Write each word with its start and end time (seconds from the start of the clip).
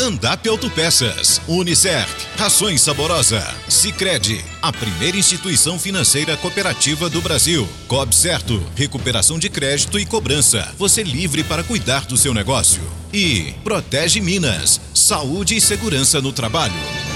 Andap 0.00 0.48
Autopeças, 0.48 1.40
Unicert, 1.48 2.08
Rações 2.36 2.80
Saborosa, 2.82 3.44
Sicredi, 3.68 4.44
a 4.62 4.72
primeira 4.72 5.16
instituição 5.16 5.76
financeira 5.76 6.36
cooperativa 6.36 7.10
do 7.10 7.20
Brasil. 7.20 7.68
Cob 7.88 8.14
Certo, 8.14 8.62
recuperação 8.76 9.40
de 9.40 9.48
crédito 9.48 9.98
e 9.98 10.06
cobrança. 10.06 10.72
Você 10.78 11.02
livre 11.02 11.42
para 11.42 11.64
cuidar 11.64 12.06
do 12.06 12.16
seu 12.16 12.32
negócio. 12.32 12.80
E 13.12 13.54
Protege 13.64 14.20
Minas, 14.20 14.80
saúde 14.94 15.56
e 15.56 15.60
segurança 15.60 16.20
no 16.20 16.32
trabalho. 16.32 17.07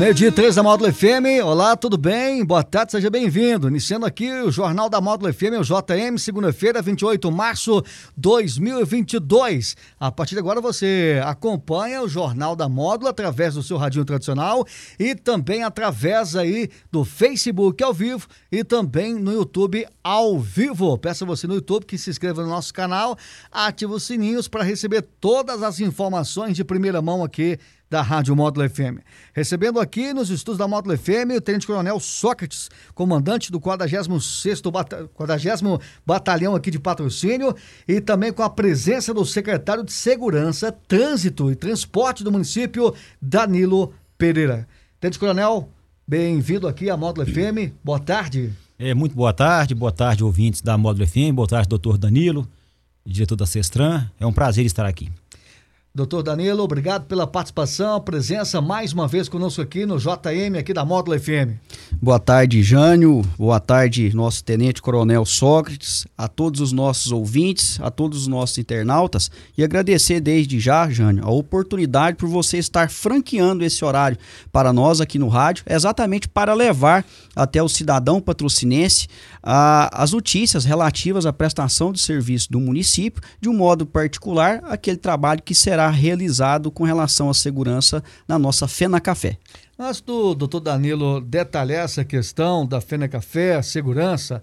Meio 0.00 0.14
dia 0.14 0.32
3 0.32 0.54
da 0.54 0.62
Módulo 0.62 0.90
FM. 0.90 1.44
Olá, 1.44 1.76
tudo 1.76 1.98
bem? 1.98 2.42
Boa 2.42 2.62
tarde, 2.62 2.92
seja 2.92 3.10
bem-vindo. 3.10 3.68
Iniciando 3.68 4.06
aqui 4.06 4.32
o 4.32 4.50
Jornal 4.50 4.88
da 4.88 4.98
Módulo 4.98 5.30
FM, 5.30 5.60
o 5.60 5.62
JM, 5.62 6.16
segunda-feira, 6.16 6.80
28 6.80 7.28
de 7.28 7.36
março 7.36 7.82
de 7.82 7.88
2022. 8.16 9.76
A 10.00 10.10
partir 10.10 10.36
de 10.36 10.38
agora 10.38 10.58
você 10.58 11.20
acompanha 11.22 12.00
o 12.00 12.08
Jornal 12.08 12.56
da 12.56 12.66
Módulo 12.66 13.10
através 13.10 13.56
do 13.56 13.62
seu 13.62 13.76
radinho 13.76 14.06
tradicional 14.06 14.66
e 14.98 15.14
também 15.14 15.64
através 15.64 16.34
aí 16.34 16.70
do 16.90 17.04
Facebook 17.04 17.84
ao 17.84 17.92
vivo 17.92 18.26
e 18.50 18.64
também 18.64 19.12
no 19.12 19.30
YouTube 19.34 19.86
ao 20.02 20.40
vivo. 20.40 20.96
Peço 20.96 21.24
a 21.24 21.26
você 21.26 21.46
no 21.46 21.56
YouTube 21.56 21.84
que 21.84 21.98
se 21.98 22.08
inscreva 22.08 22.42
no 22.42 22.48
nosso 22.48 22.72
canal, 22.72 23.18
ative 23.52 23.92
os 23.92 24.04
sininhos 24.04 24.48
para 24.48 24.64
receber 24.64 25.02
todas 25.20 25.62
as 25.62 25.78
informações 25.78 26.56
de 26.56 26.64
primeira 26.64 27.02
mão 27.02 27.22
aqui 27.22 27.58
da 27.90 28.00
Rádio 28.02 28.36
Módulo 28.36 28.70
FM. 28.70 29.00
Recebendo 29.34 29.80
aqui 29.80 30.14
nos 30.14 30.30
estudos 30.30 30.58
da 30.58 30.68
Módulo 30.68 30.96
FM 30.96 31.36
o 31.36 31.40
Tenente 31.40 31.66
Coronel 31.66 31.98
Sócrates, 31.98 32.70
comandante 32.94 33.50
do 33.50 33.60
46º 33.60 34.70
Bata 34.70 35.10
40 35.12 35.80
Batalhão 36.06 36.54
aqui 36.54 36.70
de 36.70 36.78
Patrocínio 36.78 37.54
e 37.88 38.00
também 38.00 38.32
com 38.32 38.44
a 38.44 38.48
presença 38.48 39.12
do 39.12 39.26
secretário 39.26 39.82
de 39.82 39.92
Segurança, 39.92 40.70
Trânsito 40.70 41.50
e 41.50 41.56
Transporte 41.56 42.22
do 42.22 42.30
município, 42.30 42.94
Danilo 43.20 43.92
Pereira. 44.16 44.68
Tenente 45.00 45.18
Coronel, 45.18 45.68
bem-vindo 46.06 46.68
aqui 46.68 46.88
à 46.88 46.96
Módulo 46.96 47.26
FM. 47.26 47.74
Boa 47.82 47.98
tarde. 47.98 48.52
É, 48.78 48.94
muito 48.94 49.16
boa 49.16 49.32
tarde, 49.32 49.74
boa 49.74 49.92
tarde, 49.92 50.22
ouvintes 50.22 50.60
da 50.60 50.78
Módulo 50.78 51.06
FM, 51.06 51.34
boa 51.34 51.48
tarde, 51.48 51.68
doutor 51.68 51.98
Danilo, 51.98 52.46
diretor 53.04 53.34
da 53.34 53.46
Cestran. 53.46 54.08
É 54.20 54.24
um 54.24 54.32
prazer 54.32 54.64
estar 54.64 54.86
aqui. 54.86 55.10
Doutor 55.92 56.22
Danilo, 56.22 56.62
obrigado 56.62 57.06
pela 57.06 57.26
participação, 57.26 58.00
presença 58.00 58.60
mais 58.60 58.92
uma 58.92 59.08
vez 59.08 59.28
conosco 59.28 59.60
aqui 59.60 59.84
no 59.84 59.98
JM, 59.98 60.56
aqui 60.56 60.72
da 60.72 60.84
Módulo 60.84 61.18
FM. 61.18 61.58
Boa 62.00 62.20
tarde, 62.20 62.62
Jânio. 62.62 63.22
Boa 63.36 63.58
tarde, 63.58 64.14
nosso 64.14 64.44
Tenente 64.44 64.80
Coronel 64.80 65.26
Sócrates, 65.26 66.06
a 66.16 66.28
todos 66.28 66.60
os 66.60 66.70
nossos 66.70 67.10
ouvintes, 67.10 67.80
a 67.80 67.90
todos 67.90 68.20
os 68.20 68.28
nossos 68.28 68.56
internautas 68.58 69.32
e 69.58 69.64
agradecer 69.64 70.20
desde 70.20 70.60
já, 70.60 70.88
Jânio, 70.88 71.24
a 71.24 71.30
oportunidade 71.30 72.16
por 72.16 72.28
você 72.28 72.58
estar 72.58 72.88
franqueando 72.88 73.64
esse 73.64 73.84
horário 73.84 74.16
para 74.52 74.72
nós 74.72 75.00
aqui 75.00 75.18
no 75.18 75.26
rádio, 75.26 75.64
exatamente 75.68 76.28
para 76.28 76.54
levar 76.54 77.04
até 77.34 77.60
o 77.60 77.68
cidadão 77.68 78.20
patrocinense 78.20 79.08
a, 79.42 79.90
as 80.00 80.12
notícias 80.12 80.64
relativas 80.64 81.26
à 81.26 81.32
prestação 81.32 81.92
de 81.92 81.98
serviço 81.98 82.48
do 82.48 82.60
município, 82.60 83.20
de 83.40 83.48
um 83.48 83.54
modo 83.54 83.84
particular, 83.84 84.62
aquele 84.66 84.96
trabalho 84.96 85.42
que 85.42 85.54
será 85.54 85.79
realizado 85.88 86.70
com 86.70 86.84
relação 86.84 87.30
à 87.30 87.34
segurança 87.34 88.02
na 88.26 88.38
nossa 88.38 88.68
Fena 88.68 89.00
Café. 89.00 89.38
Antes 89.78 90.00
do 90.00 90.34
doutor 90.34 90.60
Danilo 90.60 91.20
detalhar 91.20 91.84
essa 91.84 92.04
questão 92.04 92.66
da 92.66 92.80
Fena 92.80 93.08
Café, 93.08 93.62
segurança, 93.62 94.42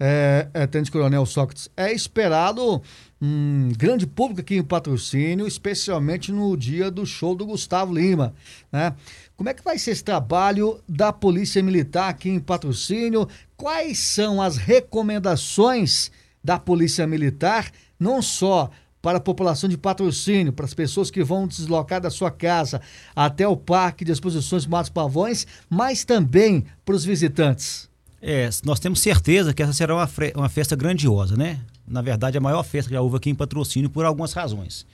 é, 0.00 0.48
é, 0.54 0.66
Tenente 0.66 0.90
Coronel 0.90 1.26
Sócrates, 1.26 1.68
é 1.76 1.92
esperado 1.92 2.80
um 3.20 3.70
grande 3.76 4.06
público 4.06 4.40
aqui 4.40 4.56
em 4.56 4.62
patrocínio, 4.62 5.46
especialmente 5.46 6.30
no 6.30 6.56
dia 6.56 6.90
do 6.90 7.04
show 7.04 7.34
do 7.34 7.44
Gustavo 7.44 7.92
Lima, 7.92 8.32
né? 8.70 8.94
Como 9.36 9.48
é 9.48 9.54
que 9.54 9.62
vai 9.62 9.78
ser 9.78 9.92
esse 9.92 10.04
trabalho 10.04 10.80
da 10.88 11.12
Polícia 11.12 11.62
Militar 11.62 12.08
aqui 12.08 12.28
em 12.28 12.40
patrocínio? 12.40 13.28
Quais 13.56 13.98
são 13.98 14.40
as 14.40 14.56
recomendações 14.56 16.10
da 16.42 16.58
Polícia 16.58 17.06
Militar, 17.06 17.70
não 17.98 18.22
só 18.22 18.70
para 19.08 19.16
a 19.16 19.20
população 19.22 19.70
de 19.70 19.78
patrocínio, 19.78 20.52
para 20.52 20.66
as 20.66 20.74
pessoas 20.74 21.10
que 21.10 21.24
vão 21.24 21.48
deslocar 21.48 21.98
da 21.98 22.10
sua 22.10 22.30
casa 22.30 22.78
até 23.16 23.48
o 23.48 23.56
Parque 23.56 24.04
de 24.04 24.12
Exposições 24.12 24.66
Matos 24.66 24.90
Pavões, 24.90 25.46
mas 25.70 26.04
também 26.04 26.66
para 26.84 26.94
os 26.94 27.06
visitantes? 27.06 27.88
É, 28.20 28.50
nós 28.66 28.78
temos 28.78 29.00
certeza 29.00 29.54
que 29.54 29.62
essa 29.62 29.72
será 29.72 29.94
uma, 29.94 30.10
uma 30.34 30.48
festa 30.50 30.76
grandiosa, 30.76 31.38
né? 31.38 31.58
Na 31.86 32.02
verdade, 32.02 32.36
a 32.36 32.40
maior 32.40 32.62
festa 32.64 32.90
que 32.90 32.94
já 32.94 33.00
houve 33.00 33.16
aqui 33.16 33.30
em 33.30 33.34
patrocínio 33.34 33.88
por 33.88 34.04
algumas 34.04 34.34
razões. 34.34 34.84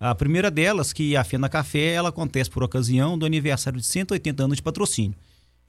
A 0.00 0.16
primeira 0.16 0.50
delas, 0.50 0.92
que 0.92 1.16
a 1.16 1.22
Fena 1.22 1.48
Café, 1.48 1.92
ela 1.92 2.08
acontece 2.08 2.50
por 2.50 2.64
ocasião 2.64 3.16
do 3.16 3.24
aniversário 3.24 3.78
de 3.78 3.86
180 3.86 4.42
anos 4.42 4.56
de 4.56 4.62
patrocínio. 4.64 5.14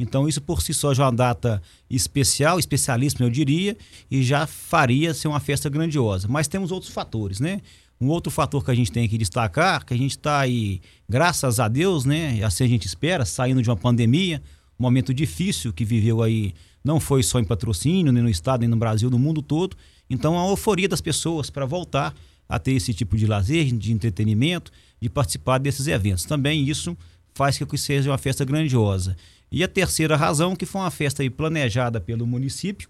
Então, 0.02 0.28
isso 0.28 0.42
por 0.42 0.64
si 0.64 0.74
só 0.74 0.94
já 0.94 1.04
é 1.04 1.06
uma 1.06 1.12
data 1.12 1.62
especial, 1.88 2.58
especialíssima, 2.58 3.28
eu 3.28 3.30
diria, 3.30 3.78
e 4.10 4.24
já 4.24 4.48
faria 4.48 5.14
ser 5.14 5.28
uma 5.28 5.40
festa 5.40 5.70
grandiosa. 5.70 6.28
Mas 6.28 6.48
temos 6.48 6.72
outros 6.72 6.92
fatores, 6.92 7.40
né? 7.40 7.62
Um 8.02 8.08
outro 8.08 8.32
fator 8.32 8.66
que 8.66 8.72
a 8.72 8.76
gente 8.76 8.92
tem 8.92 9.08
que 9.08 9.16
destacar, 9.16 9.86
que 9.86 9.94
a 9.94 9.98
gente 9.98 10.12
está 10.12 10.40
aí, 10.40 10.82
graças 11.08 11.60
a 11.60 11.68
Deus, 11.68 12.04
né? 12.04 12.44
Assim 12.44 12.64
a 12.64 12.68
gente 12.68 12.88
espera, 12.88 13.24
saindo 13.26 13.62
de 13.62 13.70
uma 13.70 13.78
pandemia, 13.78 14.42
um 14.80 14.84
momento 14.84 15.14
difícil 15.14 15.72
que 15.72 15.86
viveu 15.86 16.24
aí, 16.24 16.54
não 16.84 17.00
foi 17.00 17.22
só 17.22 17.40
em 17.40 17.44
patrocínio, 17.44 18.12
nem 18.12 18.24
no 18.24 18.30
estado, 18.30 18.62
nem 18.62 18.70
no 18.70 18.76
Brasil, 18.76 19.08
no 19.12 19.20
mundo 19.20 19.44
todo. 19.44 19.78
Então, 20.10 20.40
a 20.40 20.50
euforia 20.50 20.90
das 20.90 21.00
pessoas 21.00 21.52
para 21.52 21.64
voltar 21.64 22.16
a 22.50 22.58
ter 22.58 22.72
esse 22.72 22.92
tipo 22.92 23.16
de 23.16 23.28
lazer, 23.28 23.72
de 23.72 23.94
entretenimento, 23.94 24.72
de 25.00 25.08
participar 25.08 25.60
desses 25.60 25.86
eventos. 25.86 26.26
Também 26.26 26.68
isso 26.68 26.98
faz 27.36 27.60
com 27.60 27.68
que 27.68 27.78
seja 27.78 28.10
uma 28.10 28.18
festa 28.18 28.44
grandiosa. 28.44 29.16
E 29.52 29.64
a 29.64 29.68
terceira 29.68 30.16
razão, 30.16 30.56
que 30.56 30.66
foi 30.66 30.82
uma 30.82 30.92
festa 30.92 31.24
planejada 31.30 32.02
pelo 32.02 32.26
município, 32.26 32.90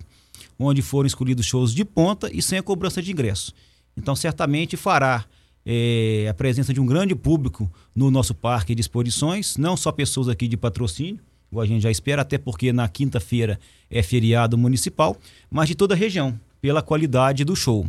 onde 0.58 0.82
foram 0.82 1.06
escolhidos 1.06 1.46
shows 1.46 1.74
de 1.74 1.84
ponta 1.84 2.30
e 2.34 2.42
sem 2.42 2.60
a 2.60 2.64
cobrança 2.64 3.02
de 3.02 3.12
ingresso. 3.12 3.54
Então, 3.96 4.16
certamente 4.16 4.78
fará 4.78 5.26
é, 5.66 6.28
a 6.30 6.34
presença 6.34 6.74
de 6.74 6.80
um 6.80 6.86
grande 6.86 7.16
público 7.16 7.72
no 7.96 8.10
nosso 8.10 8.34
parque 8.34 8.74
de 8.74 8.82
exposições, 8.82 9.58
não 9.58 9.78
só 9.78 9.92
pessoas 9.92 10.28
aqui 10.28 10.48
de 10.48 10.58
patrocínio, 10.58 11.20
igual 11.52 11.64
a 11.64 11.68
gente 11.68 11.82
já 11.82 11.92
espera, 11.92 12.22
até 12.22 12.38
porque 12.38 12.72
na 12.72 12.88
quinta-feira 12.88 13.60
é 13.90 14.02
feriado 14.02 14.58
municipal, 14.58 15.18
mas 15.50 15.68
de 15.68 15.76
toda 15.76 15.94
a 15.94 15.98
região, 15.98 16.40
pela 16.62 16.82
qualidade 16.82 17.44
do 17.44 17.56
show. 17.56 17.86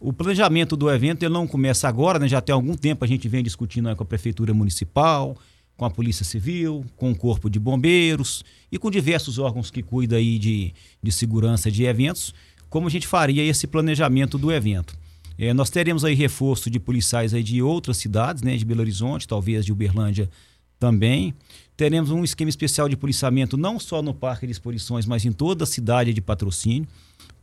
O 0.00 0.12
planejamento 0.12 0.76
do 0.76 0.90
evento 0.90 1.22
ele 1.22 1.32
não 1.32 1.46
começa 1.46 1.88
agora, 1.88 2.18
né? 2.18 2.28
já 2.28 2.40
tem 2.40 2.52
algum 2.52 2.74
tempo 2.74 3.04
a 3.04 3.08
gente 3.08 3.28
vem 3.28 3.42
discutindo 3.42 3.94
com 3.96 4.02
a 4.02 4.06
Prefeitura 4.06 4.52
Municipal, 4.52 5.36
com 5.76 5.84
a 5.84 5.90
Polícia 5.90 6.24
Civil, 6.24 6.84
com 6.96 7.12
o 7.12 7.16
Corpo 7.16 7.48
de 7.48 7.58
Bombeiros 7.58 8.44
e 8.70 8.78
com 8.78 8.90
diversos 8.90 9.38
órgãos 9.38 9.70
que 9.70 9.82
cuidam 9.82 10.18
aí 10.18 10.38
de, 10.38 10.74
de 11.02 11.12
segurança 11.12 11.70
de 11.70 11.84
eventos, 11.84 12.34
como 12.68 12.88
a 12.88 12.90
gente 12.90 13.06
faria 13.06 13.42
esse 13.42 13.66
planejamento 13.66 14.36
do 14.36 14.50
evento. 14.52 14.96
É, 15.38 15.52
nós 15.52 15.68
teremos 15.70 16.04
aí 16.04 16.14
reforço 16.14 16.70
de 16.70 16.80
policiais 16.80 17.34
aí 17.34 17.42
de 17.42 17.60
outras 17.60 17.98
cidades, 17.98 18.42
né, 18.42 18.56
de 18.56 18.64
Belo 18.64 18.80
Horizonte, 18.80 19.28
talvez 19.28 19.64
de 19.64 19.72
Uberlândia 19.72 20.30
também. 20.78 21.34
Teremos 21.76 22.10
um 22.10 22.24
esquema 22.24 22.48
especial 22.48 22.88
de 22.88 22.96
policiamento 22.96 23.56
não 23.56 23.78
só 23.78 24.00
no 24.00 24.14
Parque 24.14 24.46
de 24.46 24.52
Exposições, 24.52 25.04
mas 25.04 25.24
em 25.24 25.32
toda 25.32 25.64
a 25.64 25.66
cidade 25.66 26.14
de 26.14 26.20
patrocínio, 26.20 26.88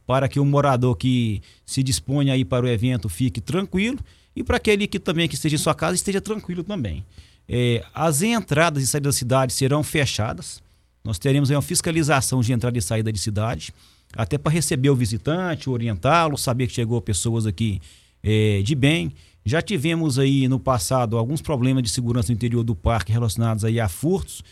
para 0.07 0.27
que 0.27 0.39
o 0.39 0.45
morador 0.45 0.95
que 0.95 1.41
se 1.65 1.83
disponha 1.83 2.33
aí 2.33 2.43
para 2.43 2.65
o 2.65 2.69
evento 2.69 3.07
fique 3.07 3.39
tranquilo 3.39 3.99
e 4.35 4.43
para 4.43 4.57
aquele 4.57 4.87
que 4.87 4.99
também 4.99 5.27
que 5.27 5.35
esteja 5.35 5.55
em 5.55 5.59
sua 5.59 5.75
casa 5.75 5.95
esteja 5.95 6.19
tranquilo 6.19 6.63
também. 6.63 7.05
É, 7.47 7.83
as 7.93 8.21
entradas 8.21 8.83
e 8.83 8.87
saídas 8.87 9.15
da 9.15 9.17
cidade 9.17 9.53
serão 9.53 9.83
fechadas. 9.83 10.61
Nós 11.03 11.19
teremos 11.19 11.51
aí 11.51 11.55
uma 11.55 11.61
fiscalização 11.61 12.41
de 12.41 12.53
entrada 12.53 12.77
e 12.77 12.81
saída 12.81 13.11
de 13.11 13.19
cidade, 13.19 13.73
até 14.15 14.37
para 14.37 14.51
receber 14.51 14.89
o 14.89 14.95
visitante, 14.95 15.69
orientá-lo, 15.69 16.37
saber 16.37 16.67
que 16.67 16.73
chegou 16.73 17.01
pessoas 17.01 17.45
aqui 17.45 17.81
é, 18.21 18.61
de 18.61 18.75
bem. 18.75 19.11
Já 19.45 19.61
tivemos 19.61 20.17
aí 20.17 20.47
no 20.47 20.59
passado 20.59 21.17
alguns 21.17 21.41
problemas 21.41 21.83
de 21.83 21.89
segurança 21.89 22.31
no 22.31 22.35
interior 22.35 22.63
do 22.63 22.75
parque 22.75 23.11
relacionados 23.11 23.65
aí 23.65 23.79
a 23.79 23.89
furtos 23.89 24.43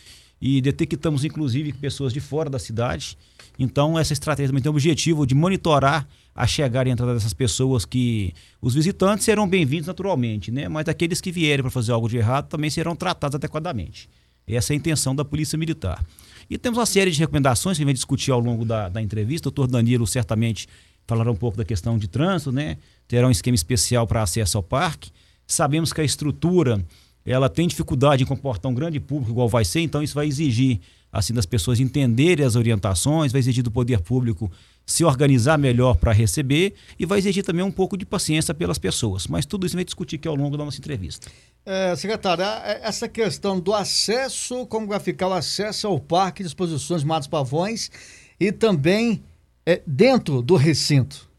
e 0.42 0.60
detectamos 0.60 1.24
inclusive 1.24 1.72
pessoas 1.74 2.12
de 2.12 2.20
fora 2.20 2.50
da 2.50 2.60
cidade. 2.60 3.18
Então 3.58 3.98
essa 3.98 4.12
estratégia 4.12 4.50
também 4.50 4.62
tem 4.62 4.70
o 4.70 4.74
objetivo 4.74 5.26
de 5.26 5.36
monitorar 5.36 6.08
a 6.34 6.48
chegada 6.48 6.90
e 6.90 6.92
entrada 6.92 7.14
dessas 7.14 7.34
pessoas 7.34 7.86
que 7.86 8.34
os 8.62 8.74
visitantes 8.74 9.24
serão 9.26 9.48
bem-vindos 9.48 9.88
naturalmente, 9.88 10.52
né? 10.52 10.68
Mas 10.68 10.88
aqueles 10.88 11.22
que 11.22 11.32
vierem 11.32 11.62
para 11.62 11.70
fazer 11.70 11.92
algo 11.92 12.10
de 12.10 12.18
errado 12.18 12.48
também 12.48 12.70
serão 12.70 12.96
tratados 12.96 13.36
adequadamente. 13.36 14.10
Essa 14.48 14.74
é 14.74 14.76
a 14.76 14.78
intenção 14.78 15.16
da 15.16 15.24
Polícia 15.24 15.58
Militar. 15.58 16.04
E 16.52 16.58
temos 16.58 16.78
uma 16.78 16.86
série 16.86 17.10
de 17.10 17.18
recomendações 17.18 17.78
que 17.78 17.82
a 17.82 17.84
gente 17.84 17.86
vai 17.86 17.94
discutir 17.94 18.30
ao 18.30 18.40
longo 18.42 18.66
da, 18.66 18.90
da 18.90 19.02
entrevista. 19.02 19.48
O 19.48 19.52
doutor 19.52 19.72
Danilo 19.72 20.06
certamente 20.06 20.68
falaram 21.08 21.32
um 21.32 21.36
pouco 21.36 21.56
da 21.56 21.64
questão 21.64 21.98
de 21.98 22.10
trânsito, 22.10 22.52
né? 22.52 22.78
Terá 23.08 23.26
um 23.26 23.32
esquema 23.32 23.56
especial 23.56 24.06
para 24.06 24.22
acesso 24.22 24.58
ao 24.58 24.64
parque. 24.64 25.12
Sabemos 25.48 25.94
que 25.94 26.02
a 26.02 26.04
estrutura 26.04 26.86
ela 27.26 27.48
tem 27.48 27.70
dificuldade 27.70 28.24
em 28.24 28.26
comportar 28.26 28.70
um 28.70 28.76
grande 28.76 29.00
público 29.00 29.32
igual 29.32 29.48
vai 29.48 29.64
ser, 29.64 29.80
então 29.80 30.04
isso 30.04 30.14
vai 30.14 30.28
exigir 30.28 30.82
assim 31.12 31.34
das 31.34 31.46
pessoas 31.46 31.80
entenderem 31.80 32.46
as 32.46 32.56
orientações, 32.56 33.32
vai 33.32 33.40
exigir 33.40 33.64
do 33.64 33.72
poder 33.72 34.00
público 34.02 34.52
se 34.86 35.04
organizar 35.04 35.58
melhor 35.58 35.96
para 35.96 36.12
receber 36.12 36.74
e 37.00 37.06
vai 37.06 37.20
exigir 37.20 37.44
também 37.44 37.64
um 37.64 37.72
pouco 37.72 37.98
de 37.98 38.06
paciência 38.06 38.54
pelas 38.54 38.78
pessoas. 38.78 39.28
Mas 39.28 39.46
tudo 39.46 39.66
isso 39.66 39.76
vai 39.76 39.86
discutir 39.86 40.16
aqui 40.16 40.28
ao 40.28 40.36
longo 40.36 40.58
da 40.58 40.66
nossa 40.66 40.78
entrevista. 40.78 41.30
É, 41.66 41.96
secretário, 41.96 42.44
essa 42.82 43.08
questão 43.08 43.60
do 43.60 43.74
acesso, 43.74 44.66
como 44.66 44.88
vai 44.88 45.00
ficar 45.00 45.28
o 45.28 45.34
acesso 45.34 45.88
ao 45.88 46.00
Parque 46.00 46.44
de 46.44 46.48
Exposições 46.48 47.04
Matos 47.04 47.28
Pavões 47.28 47.92
e 48.40 48.52
também 48.52 49.22
é, 49.66 49.82
dentro 49.86 50.42
do 50.42 50.56
recinto? 50.56 51.30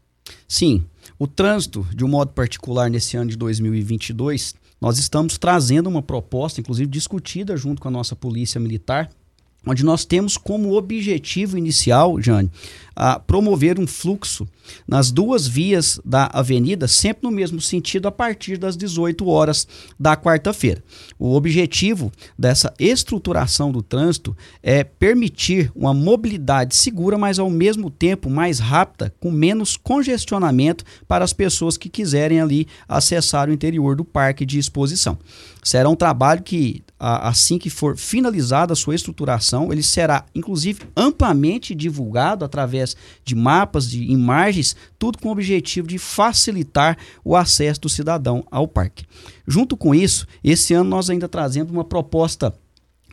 Sim, 0.47 0.85
o 1.19 1.27
trânsito, 1.27 1.85
de 1.93 2.05
um 2.05 2.07
modo 2.07 2.31
particular, 2.31 2.89
nesse 2.89 3.17
ano 3.17 3.29
de 3.29 3.37
2022, 3.37 4.55
nós 4.79 4.97
estamos 4.97 5.37
trazendo 5.37 5.87
uma 5.87 6.01
proposta, 6.01 6.59
inclusive 6.59 6.89
discutida 6.89 7.55
junto 7.57 7.81
com 7.81 7.87
a 7.87 7.91
nossa 7.91 8.15
Polícia 8.15 8.59
Militar, 8.59 9.09
onde 9.65 9.83
nós 9.83 10.05
temos 10.05 10.37
como 10.37 10.75
objetivo 10.75 11.57
inicial, 11.57 12.21
Jane, 12.21 12.51
a 12.95 13.19
promover 13.19 13.79
um 13.79 13.87
fluxo 13.87 14.47
nas 14.87 15.11
duas 15.11 15.47
vias 15.47 15.99
da 16.05 16.29
avenida, 16.31 16.87
sempre 16.87 17.23
no 17.23 17.31
mesmo 17.31 17.59
sentido, 17.59 18.07
a 18.07 18.11
partir 18.11 18.57
das 18.57 18.77
18 18.77 19.27
horas 19.27 19.67
da 19.99 20.15
quarta-feira. 20.15 20.83
O 21.17 21.33
objetivo 21.33 22.11
dessa 22.37 22.73
estruturação 22.77 23.71
do 23.71 23.81
trânsito 23.81 24.35
é 24.61 24.83
permitir 24.83 25.71
uma 25.75 25.93
mobilidade 25.93 26.75
segura, 26.75 27.17
mas 27.17 27.39
ao 27.39 27.49
mesmo 27.49 27.89
tempo 27.89 28.29
mais 28.29 28.59
rápida, 28.59 29.13
com 29.19 29.31
menos 29.31 29.75
congestionamento 29.75 30.85
para 31.07 31.25
as 31.25 31.33
pessoas 31.33 31.77
que 31.77 31.89
quiserem 31.89 32.39
ali 32.39 32.67
acessar 32.87 33.49
o 33.49 33.53
interior 33.53 33.95
do 33.95 34.05
parque 34.05 34.45
de 34.45 34.59
exposição. 34.59 35.17
Será 35.63 35.89
um 35.89 35.95
trabalho 35.95 36.43
que, 36.43 36.83
assim 36.99 37.57
que 37.57 37.69
for 37.69 37.97
finalizada 37.97 38.73
a 38.73 38.75
sua 38.75 38.95
estruturação, 38.95 39.71
ele 39.71 39.83
será 39.83 40.25
inclusive 40.33 40.83
amplamente 40.95 41.75
divulgado 41.75 42.45
através 42.45 42.95
de 43.25 43.35
mapas, 43.35 43.89
de 43.89 44.03
imagens, 44.03 44.75
tudo 44.97 45.17
com 45.17 45.29
o 45.29 45.31
objetivo 45.31 45.87
de 45.87 45.97
facilitar 45.97 46.97
o 47.23 47.35
acesso 47.35 47.81
do 47.81 47.89
cidadão 47.89 48.45
ao 48.49 48.67
parque. 48.67 49.05
Junto 49.45 49.75
com 49.75 49.93
isso, 49.93 50.25
esse 50.43 50.73
ano 50.73 50.89
nós 50.89 51.09
ainda 51.09 51.27
trazemos 51.27 51.71
uma 51.71 51.83
proposta 51.83 52.53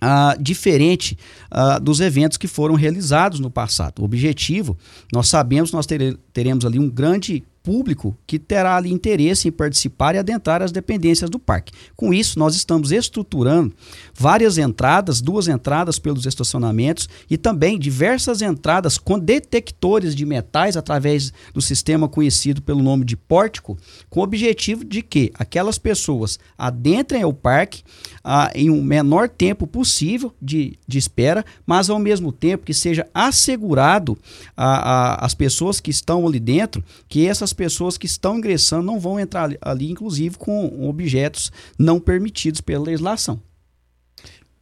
Uh, 0.03 0.43
diferente 0.43 1.19
uh, 1.53 1.79
dos 1.79 2.01
eventos 2.01 2.39
que 2.39 2.49
foram 2.49 2.75
realizados 2.75 3.39
no 3.39 3.51
passado. 3.51 4.01
O 4.01 4.05
objetivo, 4.07 4.75
nós 5.13 5.29
sabemos, 5.29 5.73
nós 5.73 5.87
teremos 6.33 6.65
ali 6.65 6.79
um 6.79 6.89
grande 6.89 7.45
público 7.63 8.17
que 8.27 8.39
terá 8.39 8.77
ali 8.77 8.91
interesse 8.91 9.49
em 9.49 9.53
participar 9.53 10.15
e 10.15 10.19
adentrar 10.19 10.63
as 10.63 10.73
dependências 10.73 11.29
do 11.29 11.39
parque. 11.39 11.73
Com 11.95 12.13
isso, 12.13 12.39
nós 12.39 12.55
estamos 12.55 12.91
estruturando 12.93 13.75
várias 14.15 14.59
entradas, 14.59 15.21
duas 15.21 15.49
entradas 15.49 15.99
pelos 15.99 16.27
estacionamentos 16.27 17.09
e 17.29 17.37
também 17.37 17.79
diversas 17.79 18.43
entradas 18.43 18.99
com 18.99 19.19
detectores 19.19 20.15
de 20.15 20.25
metais 20.25 20.77
através 20.77 21.33
do 21.53 21.61
sistema 21.61 22.09
conhecido 22.09 22.63
pelo 22.63 22.83
nome 22.83 23.05
de 23.05 23.17
pórtico, 23.17 23.79
com 24.09 24.21
o 24.21 24.25
objetivo 24.25 24.85
de 24.85 25.03
que 25.03 25.31
aquelas 25.35 25.79
pessoas 25.79 26.39
adentrem 26.57 27.25
o 27.25 27.33
parque 27.33 27.83
ah, 28.25 28.51
em 28.55 28.71
um 28.71 28.83
menor 28.83 29.29
tempo 29.29 29.67
possível 29.67 30.35
de, 30.41 30.79
de 30.87 30.99
espera, 30.99 31.45
mas 31.67 31.91
ao 31.91 31.99
mesmo 31.99 32.33
tempo 32.33 32.65
que 32.65 32.75
seja 32.75 33.07
assegurado 33.15 34.19
às 34.57 35.35
pessoas 35.35 35.81
que 35.81 35.91
estão 35.91 36.27
ali 36.27 36.41
dentro 36.41 36.83
que 37.09 37.27
essas 37.27 37.50
as 37.51 37.53
pessoas 37.53 37.99
que 37.99 38.07
estão 38.07 38.39
ingressando 38.39 38.85
não 38.85 38.99
vão 38.99 39.19
entrar 39.19 39.45
ali, 39.45 39.59
ali 39.61 39.91
inclusive 39.91 40.39
com 40.39 40.89
objetos 40.89 41.51
não 41.79 41.99
permitidos 41.99 42.61
pela 42.61 42.85
legislação. 42.85 43.41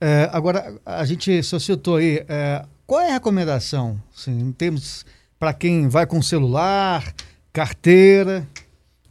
É, 0.01 0.29
agora, 0.33 0.81
a 0.87 1.05
gente 1.05 1.43
só 1.43 1.59
citou 1.59 1.97
aí, 1.97 2.25
é, 2.29 2.65
qual 2.87 3.01
é 3.01 3.11
a 3.11 3.13
recomendação, 3.15 4.01
assim, 4.17 4.39
em 4.39 4.53
termos 4.53 5.05
para 5.39 5.53
quem 5.53 5.89
vai 5.89 6.07
com 6.07 6.23
celular, 6.23 7.15
carteira? 7.53 8.49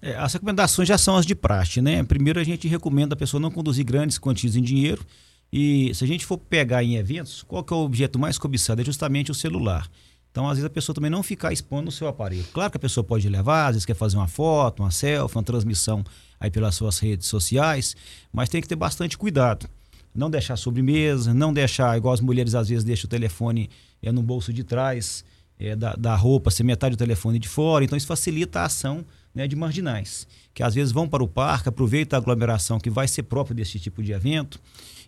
É, 0.01 0.15
as 0.15 0.33
recomendações 0.33 0.88
já 0.88 0.97
são 0.97 1.15
as 1.15 1.25
de 1.25 1.35
praxe, 1.35 1.81
né? 1.81 2.03
Primeiro 2.03 2.39
a 2.39 2.44
gente 2.44 2.68
recomenda 2.68 3.13
a 3.13 3.18
pessoa 3.18 3.39
não 3.39 3.51
conduzir 3.51 3.85
grandes 3.85 4.18
quantias 4.18 4.56
em 4.56 4.62
dinheiro 4.62 5.06
e 5.51 5.94
se 5.94 6.03
a 6.03 6.07
gente 6.07 6.25
for 6.25 6.38
pegar 6.38 6.83
em 6.83 6.95
eventos, 6.95 7.44
qual 7.44 7.63
que 7.63 7.73
é 7.73 7.75
o 7.75 7.80
objeto 7.81 8.19
mais 8.19 8.38
cobiçado? 8.38 8.81
É 8.81 8.85
justamente 8.85 9.31
o 9.31 9.35
celular. 9.35 9.89
Então, 10.37 10.47
às 10.47 10.57
vezes, 10.59 10.65
a 10.65 10.69
pessoa 10.69 10.93
também 10.93 11.09
não 11.09 11.23
ficar 11.23 11.51
expondo 11.51 11.89
o 11.89 11.91
seu 11.91 12.07
aparelho. 12.07 12.45
Claro 12.53 12.69
que 12.69 12.77
a 12.77 12.79
pessoa 12.79 13.03
pode 13.03 13.27
levar, 13.27 13.69
às 13.69 13.73
vezes 13.73 13.87
quer 13.87 13.95
fazer 13.95 14.17
uma 14.17 14.27
foto, 14.27 14.83
uma 14.83 14.91
selfie, 14.91 15.35
uma 15.35 15.41
transmissão 15.41 16.03
aí 16.39 16.51
pelas 16.51 16.75
suas 16.75 16.99
redes 16.99 17.25
sociais, 17.25 17.95
mas 18.31 18.47
tem 18.47 18.61
que 18.61 18.67
ter 18.67 18.75
bastante 18.75 19.17
cuidado. 19.17 19.67
Não 20.13 20.29
deixar 20.29 20.55
sobremesa, 20.55 21.33
não 21.33 21.51
deixar, 21.51 21.97
igual 21.97 22.13
as 22.13 22.21
mulheres 22.21 22.53
às 22.53 22.69
vezes 22.69 22.83
deixam 22.83 23.07
o 23.07 23.09
telefone 23.09 23.67
é, 23.99 24.11
no 24.11 24.21
bolso 24.21 24.53
de 24.53 24.63
trás 24.63 25.25
é, 25.59 25.75
da, 25.75 25.95
da 25.95 26.15
roupa, 26.15 26.51
ser 26.51 26.61
metade 26.61 26.95
do 26.95 26.99
telefone 26.99 27.39
de 27.39 27.47
fora. 27.47 27.83
Então, 27.83 27.97
isso 27.97 28.05
facilita 28.05 28.59
a 28.59 28.65
ação 28.65 29.03
né, 29.33 29.47
de 29.47 29.55
marginais, 29.55 30.27
que 30.53 30.61
às 30.61 30.75
vezes 30.75 30.91
vão 30.91 31.09
para 31.09 31.23
o 31.23 31.27
parque, 31.27 31.67
aproveitam 31.67 32.15
a 32.15 32.21
aglomeração 32.21 32.79
que 32.79 32.91
vai 32.91 33.07
ser 33.07 33.23
própria 33.23 33.55
desse 33.55 33.79
tipo 33.79 34.03
de 34.03 34.11
evento 34.11 34.61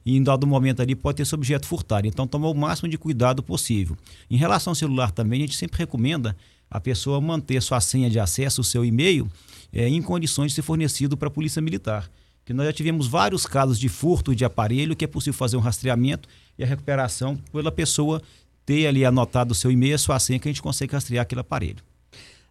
e 0.06 0.18
em 0.18 0.24
dado 0.24 0.48
momento 0.48 0.82
ali 0.82 0.96
pode 0.96 1.18
ter 1.18 1.24
esse 1.24 1.36
objeto 1.36 1.68
furtado. 1.68 2.08
Então, 2.08 2.28
tomar 2.28 2.50
o 2.50 2.54
máximo 2.54 2.90
de 2.90 2.98
cuidado 2.98 3.44
possível. 3.44 3.98
Em 4.30 4.38
relação 4.38 4.72
ao 4.72 4.76
celular 4.76 5.12
também, 5.12 5.42
a 5.42 5.46
gente 5.46 5.58
sempre 5.58 5.78
recomenda 5.78 6.36
a 6.70 6.80
pessoa 6.80 7.20
manter 7.20 7.62
sua 7.62 7.82
senha 7.82 8.10
de 8.10 8.20
acesso, 8.20 8.62
o 8.62 8.64
seu 8.64 8.86
e-mail, 8.86 9.30
é, 9.74 9.88
em 9.88 10.02
condições 10.02 10.52
de 10.52 10.56
ser 10.56 10.62
fornecido 10.62 11.18
para 11.18 11.28
a 11.28 11.32
Polícia 11.32 11.62
Militar. 11.62 12.10
Que 12.46 12.54
nós 12.54 12.66
já 12.66 12.74
tivemos 12.74 13.08
vários 13.08 13.46
casos 13.46 13.80
de 13.80 13.90
furto 13.90 14.36
de 14.36 14.44
aparelho 14.46 14.96
que 14.96 15.06
é 15.06 15.08
possível 15.08 15.38
fazer 15.38 15.58
um 15.58 15.60
rastreamento 15.60 16.28
e 16.58 16.64
a 16.64 16.68
recuperação 16.68 17.38
pela 17.52 17.72
pessoa 17.72 18.22
ter 18.66 18.88
ali 18.88 19.04
anotado 19.04 19.52
o 19.52 19.56
seu 19.56 19.72
e-mail, 19.72 19.96
a 19.96 19.98
sua 19.98 20.20
senha, 20.20 20.40
que 20.40 20.48
a 20.48 20.52
gente 20.52 20.62
consegue 20.62 20.94
rastrear 20.94 21.24
aquele 21.24 21.42
aparelho. 21.42 21.84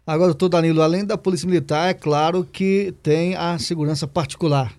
Agora, 0.05 0.29
doutor 0.29 0.49
Danilo, 0.49 0.81
além 0.81 1.05
da 1.05 1.17
Polícia 1.17 1.47
Militar, 1.47 1.89
é 1.89 1.93
claro 1.93 2.43
que 2.43 2.93
tem 3.03 3.35
a 3.35 3.59
segurança 3.59 4.07
particular. 4.07 4.73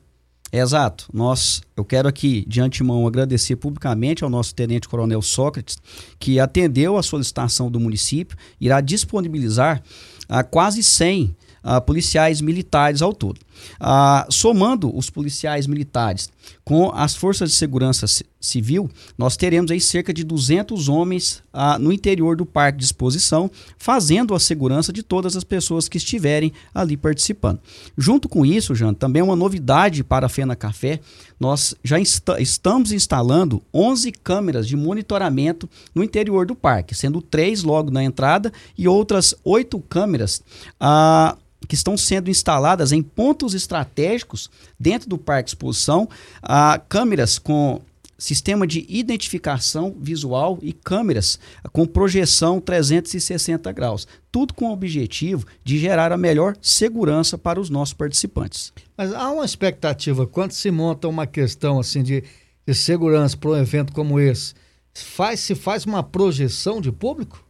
Exato. 0.52 1.08
Nós, 1.12 1.62
eu 1.76 1.84
quero 1.84 2.08
aqui, 2.08 2.44
de 2.46 2.60
antemão, 2.60 3.06
agradecer 3.06 3.56
publicamente 3.56 4.24
ao 4.24 4.30
nosso 4.30 4.54
Tenente 4.54 4.88
Coronel 4.88 5.22
Sócrates, 5.22 5.78
que 6.18 6.40
atendeu 6.40 6.96
a 6.96 7.02
solicitação 7.02 7.70
do 7.70 7.78
município, 7.78 8.36
irá 8.60 8.80
disponibilizar 8.80 9.82
a 10.28 10.42
quase 10.42 10.82
100 10.82 11.34
uh, 11.64 11.80
policiais 11.80 12.40
militares 12.40 13.00
ao 13.00 13.12
todo. 13.12 13.40
Uh, 13.80 14.30
somando 14.30 14.96
os 14.96 15.10
policiais 15.10 15.66
militares 15.66 16.30
com 16.64 16.90
as 16.94 17.14
forças 17.14 17.50
de 17.50 17.56
segurança 17.56 18.06
civil, 18.40 18.90
nós 19.18 19.36
teremos 19.36 19.70
aí 19.70 19.80
cerca 19.80 20.14
de 20.14 20.24
200 20.24 20.88
homens 20.88 21.42
uh, 21.52 21.78
no 21.78 21.92
interior 21.92 22.36
do 22.36 22.46
parque 22.46 22.78
de 22.78 22.84
exposição, 22.84 23.50
fazendo 23.76 24.34
a 24.34 24.40
segurança 24.40 24.92
de 24.92 25.02
todas 25.02 25.36
as 25.36 25.44
pessoas 25.44 25.88
que 25.88 25.98
estiverem 25.98 26.52
ali 26.74 26.96
participando. 26.96 27.60
Junto 27.96 28.28
com 28.28 28.46
isso, 28.46 28.74
Jean, 28.74 28.94
também 28.94 29.22
uma 29.22 29.36
novidade 29.36 30.02
para 30.02 30.26
a 30.26 30.28
Fena 30.28 30.56
Café, 30.56 31.00
nós 31.38 31.74
já 31.82 31.98
estamos 31.98 32.92
instalando 32.92 33.62
11 33.74 34.12
câmeras 34.12 34.66
de 34.66 34.76
monitoramento 34.76 35.68
no 35.94 36.04
interior 36.04 36.46
do 36.46 36.54
parque, 36.54 36.94
sendo 36.94 37.20
três 37.20 37.62
logo 37.62 37.90
na 37.90 38.02
entrada 38.02 38.52
e 38.76 38.86
outras 38.86 39.34
oito 39.44 39.80
câmeras 39.80 40.42
uh, 40.80 41.36
que 41.68 41.74
estão 41.74 41.96
sendo 41.96 42.30
instaladas 42.30 42.92
em 42.92 43.02
pontos 43.02 43.54
estratégicos 43.54 44.50
dentro 44.78 45.08
do 45.08 45.18
Parque 45.18 45.50
Exposição, 45.50 46.08
ah, 46.42 46.80
câmeras 46.88 47.38
com 47.38 47.80
sistema 48.20 48.66
de 48.66 48.84
identificação 48.88 49.96
visual 49.98 50.58
e 50.60 50.72
câmeras 50.72 51.38
com 51.72 51.86
projeção 51.86 52.60
360 52.60 53.72
graus. 53.72 54.06
Tudo 54.30 54.52
com 54.52 54.66
o 54.66 54.72
objetivo 54.72 55.46
de 55.64 55.78
gerar 55.78 56.12
a 56.12 56.18
melhor 56.18 56.54
segurança 56.60 57.38
para 57.38 57.58
os 57.58 57.70
nossos 57.70 57.94
participantes. 57.94 58.72
Mas 58.96 59.12
há 59.12 59.30
uma 59.30 59.44
expectativa, 59.44 60.26
quando 60.26 60.52
se 60.52 60.70
monta 60.70 61.08
uma 61.08 61.26
questão 61.26 61.80
assim 61.80 62.02
de, 62.02 62.22
de 62.66 62.74
segurança 62.74 63.36
para 63.36 63.50
um 63.50 63.56
evento 63.56 63.92
como 63.92 64.20
esse, 64.20 64.54
faz, 64.92 65.40
se 65.40 65.54
faz 65.54 65.86
uma 65.86 66.02
projeção 66.02 66.80
de 66.80 66.92
público, 66.92 67.44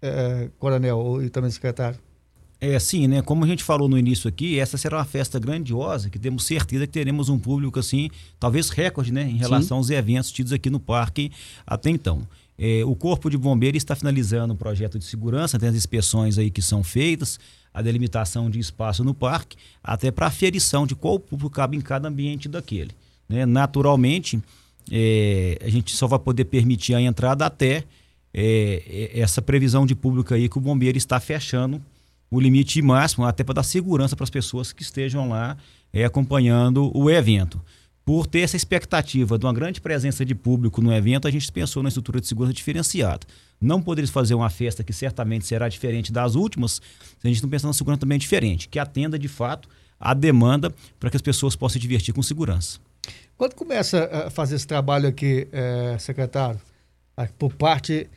é, 0.00 0.48
coronel 0.58 1.22
e 1.22 1.28
também 1.28 1.50
secretário? 1.50 2.07
É, 2.60 2.76
sim, 2.78 3.06
né? 3.06 3.22
Como 3.22 3.44
a 3.44 3.46
gente 3.46 3.62
falou 3.62 3.88
no 3.88 3.96
início 3.96 4.28
aqui, 4.28 4.58
essa 4.58 4.76
será 4.76 4.98
uma 4.98 5.04
festa 5.04 5.38
grandiosa, 5.38 6.10
que 6.10 6.18
temos 6.18 6.44
certeza 6.44 6.86
que 6.86 6.92
teremos 6.92 7.28
um 7.28 7.38
público, 7.38 7.78
assim, 7.78 8.10
talvez 8.38 8.68
recorde, 8.68 9.12
né? 9.12 9.22
Em 9.22 9.36
relação 9.36 9.76
sim. 9.76 9.80
aos 9.80 9.90
eventos 9.90 10.32
tidos 10.32 10.52
aqui 10.52 10.68
no 10.68 10.80
parque 10.80 11.30
até 11.64 11.88
então. 11.88 12.26
É, 12.58 12.84
o 12.84 12.96
Corpo 12.96 13.30
de 13.30 13.38
Bombeiros 13.38 13.76
está 13.76 13.94
finalizando 13.94 14.54
o 14.54 14.56
projeto 14.56 14.98
de 14.98 15.04
segurança, 15.04 15.58
tem 15.58 15.68
as 15.68 15.76
inspeções 15.76 16.36
aí 16.36 16.50
que 16.50 16.60
são 16.60 16.82
feitas, 16.82 17.38
a 17.72 17.80
delimitação 17.80 18.50
de 18.50 18.58
espaço 18.58 19.04
no 19.04 19.14
parque, 19.14 19.56
até 19.82 20.10
para 20.10 20.26
aferição 20.26 20.84
de 20.84 20.96
qual 20.96 21.20
público 21.20 21.50
cabe 21.50 21.76
em 21.76 21.80
cada 21.80 22.08
ambiente 22.08 22.48
daquele. 22.48 22.90
Né? 23.28 23.46
Naturalmente, 23.46 24.42
é, 24.90 25.58
a 25.64 25.68
gente 25.68 25.94
só 25.94 26.08
vai 26.08 26.18
poder 26.18 26.46
permitir 26.46 26.94
a 26.94 27.00
entrada 27.00 27.46
até 27.46 27.84
é, 28.34 29.10
é 29.14 29.20
essa 29.20 29.40
previsão 29.40 29.86
de 29.86 29.94
público 29.94 30.34
aí 30.34 30.48
que 30.48 30.58
o 30.58 30.60
bombeiro 30.60 30.98
está 30.98 31.20
fechando 31.20 31.80
o 32.30 32.40
limite 32.40 32.80
máximo, 32.82 33.24
até 33.24 33.42
para 33.42 33.54
dar 33.54 33.62
segurança 33.62 34.14
para 34.14 34.24
as 34.24 34.30
pessoas 34.30 34.72
que 34.72 34.82
estejam 34.82 35.28
lá 35.28 35.56
é, 35.92 36.04
acompanhando 36.04 36.90
o 36.96 37.10
evento. 37.10 37.60
Por 38.04 38.26
ter 38.26 38.40
essa 38.40 38.56
expectativa 38.56 39.38
de 39.38 39.44
uma 39.44 39.52
grande 39.52 39.80
presença 39.80 40.24
de 40.24 40.34
público 40.34 40.80
no 40.80 40.92
evento, 40.92 41.28
a 41.28 41.30
gente 41.30 41.50
pensou 41.52 41.82
na 41.82 41.90
estrutura 41.90 42.20
de 42.20 42.26
segurança 42.26 42.54
diferenciada. 42.54 43.26
Não 43.60 43.82
poderia 43.82 44.10
fazer 44.10 44.34
uma 44.34 44.48
festa 44.48 44.82
que 44.82 44.92
certamente 44.92 45.46
será 45.46 45.68
diferente 45.68 46.10
das 46.10 46.34
últimas, 46.34 46.80
se 47.20 47.26
a 47.26 47.28
gente 47.28 47.42
não 47.42 47.50
pensar 47.50 47.66
na 47.66 47.74
segurança 47.74 48.00
também 48.00 48.18
diferente, 48.18 48.68
que 48.68 48.78
atenda 48.78 49.18
de 49.18 49.28
fato 49.28 49.68
a 50.00 50.14
demanda 50.14 50.72
para 50.98 51.10
que 51.10 51.16
as 51.16 51.22
pessoas 51.22 51.54
possam 51.56 51.74
se 51.74 51.80
divertir 51.80 52.14
com 52.14 52.22
segurança. 52.22 52.78
Quando 53.36 53.54
começa 53.54 54.04
a 54.26 54.30
fazer 54.30 54.56
esse 54.56 54.66
trabalho 54.66 55.08
aqui, 55.08 55.46
é, 55.52 55.96
secretário, 55.98 56.60
por 57.38 57.52
parte 57.54 58.08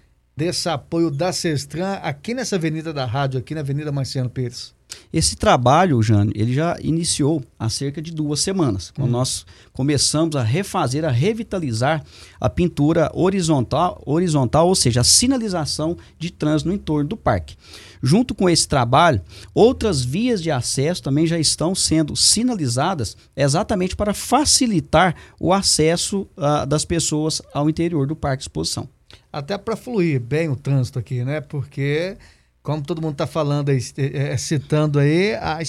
desse 0.41 0.67
apoio 0.67 1.11
da 1.11 1.31
Sestran 1.31 1.99
aqui 2.01 2.33
nessa 2.33 2.55
Avenida 2.55 2.91
da 2.91 3.05
Rádio, 3.05 3.39
aqui 3.39 3.53
na 3.53 3.61
Avenida 3.61 3.91
Marciano 3.91 4.27
Pires? 4.27 4.73
Esse 5.13 5.35
trabalho, 5.35 6.01
Jânio, 6.01 6.33
ele 6.35 6.51
já 6.51 6.77
iniciou 6.81 7.43
há 7.59 7.69
cerca 7.69 8.01
de 8.01 8.11
duas 8.11 8.39
semanas, 8.39 8.89
quando 8.89 9.09
hum. 9.09 9.11
nós 9.11 9.45
começamos 9.71 10.35
a 10.35 10.41
refazer, 10.41 11.05
a 11.05 11.11
revitalizar 11.11 12.03
a 12.39 12.49
pintura 12.49 13.11
horizontal, 13.13 14.01
horizontal, 14.03 14.67
ou 14.67 14.73
seja, 14.73 15.01
a 15.01 15.03
sinalização 15.03 15.95
de 16.17 16.31
trânsito 16.31 16.69
no 16.69 16.75
entorno 16.75 17.09
do 17.09 17.15
parque. 17.15 17.55
Junto 18.01 18.33
com 18.33 18.49
esse 18.49 18.67
trabalho, 18.67 19.21
outras 19.53 20.03
vias 20.03 20.41
de 20.41 20.49
acesso 20.49 21.03
também 21.03 21.27
já 21.27 21.37
estão 21.37 21.75
sendo 21.75 22.15
sinalizadas 22.15 23.15
exatamente 23.37 23.95
para 23.95 24.11
facilitar 24.11 25.15
o 25.39 25.53
acesso 25.53 26.27
uh, 26.35 26.65
das 26.65 26.83
pessoas 26.83 27.43
ao 27.53 27.69
interior 27.69 28.07
do 28.07 28.15
parque 28.15 28.39
de 28.39 28.45
exposição. 28.45 28.89
Até 29.31 29.57
para 29.57 29.75
fluir 29.75 30.19
bem 30.19 30.49
o 30.49 30.55
trânsito 30.55 30.99
aqui, 30.99 31.23
né? 31.23 31.41
Porque 31.41 32.17
como 32.63 32.81
todo 32.83 33.01
mundo 33.01 33.13
está 33.13 33.25
falando 33.25 33.69
aí, 33.69 33.79
é, 33.97 34.33
é, 34.33 34.37
citando 34.37 34.99
aí, 34.99 35.33
a, 35.35 35.57
a 35.57 35.61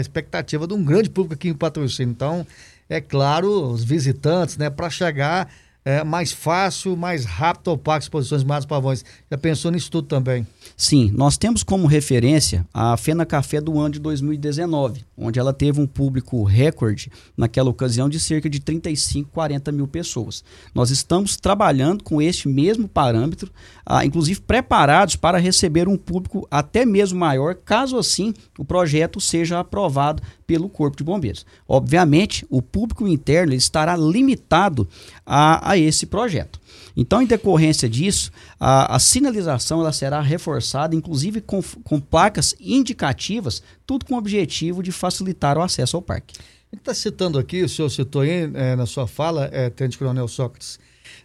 expectativa 0.00 0.66
de 0.66 0.74
um 0.74 0.82
grande 0.82 1.10
público 1.10 1.34
aqui 1.34 1.48
em 1.48 1.54
patrocínio. 1.54 2.12
Então, 2.12 2.46
é 2.88 3.00
claro, 3.00 3.70
os 3.70 3.84
visitantes, 3.84 4.56
né, 4.56 4.70
para 4.70 4.88
chegar 4.88 5.52
é, 5.88 6.04
mais 6.04 6.32
fácil, 6.32 6.94
mais 6.94 7.24
rápido 7.24 7.70
ao 7.70 7.78
Parque 7.78 8.04
Exposições 8.04 8.44
Matos 8.44 8.66
Pavões. 8.66 9.02
Já 9.30 9.38
pensou 9.38 9.70
nisso 9.70 9.90
tudo 9.90 10.06
também? 10.06 10.46
Sim, 10.76 11.10
nós 11.14 11.38
temos 11.38 11.62
como 11.62 11.86
referência 11.86 12.66
a 12.74 12.94
Fena 12.98 13.24
Café 13.24 13.58
do 13.58 13.80
ano 13.80 13.94
de 13.94 13.98
2019, 13.98 15.02
onde 15.16 15.38
ela 15.38 15.50
teve 15.50 15.80
um 15.80 15.86
público 15.86 16.44
recorde 16.44 17.10
naquela 17.34 17.70
ocasião 17.70 18.06
de 18.06 18.20
cerca 18.20 18.50
de 18.50 18.60
35, 18.60 19.30
40 19.32 19.72
mil 19.72 19.88
pessoas. 19.88 20.44
Nós 20.74 20.90
estamos 20.90 21.38
trabalhando 21.38 22.04
com 22.04 22.20
este 22.20 22.48
mesmo 22.48 22.86
parâmetro, 22.86 23.50
ah, 23.86 24.04
inclusive 24.04 24.42
preparados 24.42 25.16
para 25.16 25.38
receber 25.38 25.88
um 25.88 25.96
público 25.96 26.46
até 26.50 26.84
mesmo 26.84 27.18
maior, 27.18 27.54
caso 27.54 27.96
assim 27.96 28.34
o 28.58 28.64
projeto 28.64 29.22
seja 29.22 29.58
aprovado 29.58 30.22
pelo 30.48 30.70
Corpo 30.70 30.96
de 30.96 31.04
Bombeiros. 31.04 31.44
Obviamente, 31.68 32.46
o 32.48 32.62
público 32.62 33.06
interno 33.06 33.52
estará 33.52 33.94
limitado 33.94 34.88
a, 35.24 35.72
a 35.72 35.76
esse 35.76 36.06
projeto. 36.06 36.58
Então, 36.96 37.20
em 37.20 37.26
decorrência 37.26 37.86
disso, 37.86 38.32
a, 38.58 38.96
a 38.96 38.98
sinalização 38.98 39.80
ela 39.82 39.92
será 39.92 40.22
reforçada, 40.22 40.96
inclusive 40.96 41.42
com, 41.42 41.62
com 41.84 42.00
placas 42.00 42.56
indicativas, 42.58 43.62
tudo 43.86 44.06
com 44.06 44.14
o 44.14 44.18
objetivo 44.18 44.82
de 44.82 44.90
facilitar 44.90 45.58
o 45.58 45.62
acesso 45.62 45.98
ao 45.98 46.02
parque. 46.02 46.34
A 46.38 46.74
gente 46.74 46.80
está 46.80 46.94
citando 46.94 47.38
aqui, 47.38 47.62
o 47.62 47.68
senhor 47.68 47.90
citou 47.90 48.22
aí 48.22 48.50
é, 48.54 48.74
na 48.74 48.86
sua 48.86 49.06
fala, 49.06 49.50
é, 49.52 49.68
Tenente 49.68 49.98
Coronel 49.98 50.26
Sócrates, 50.28 50.80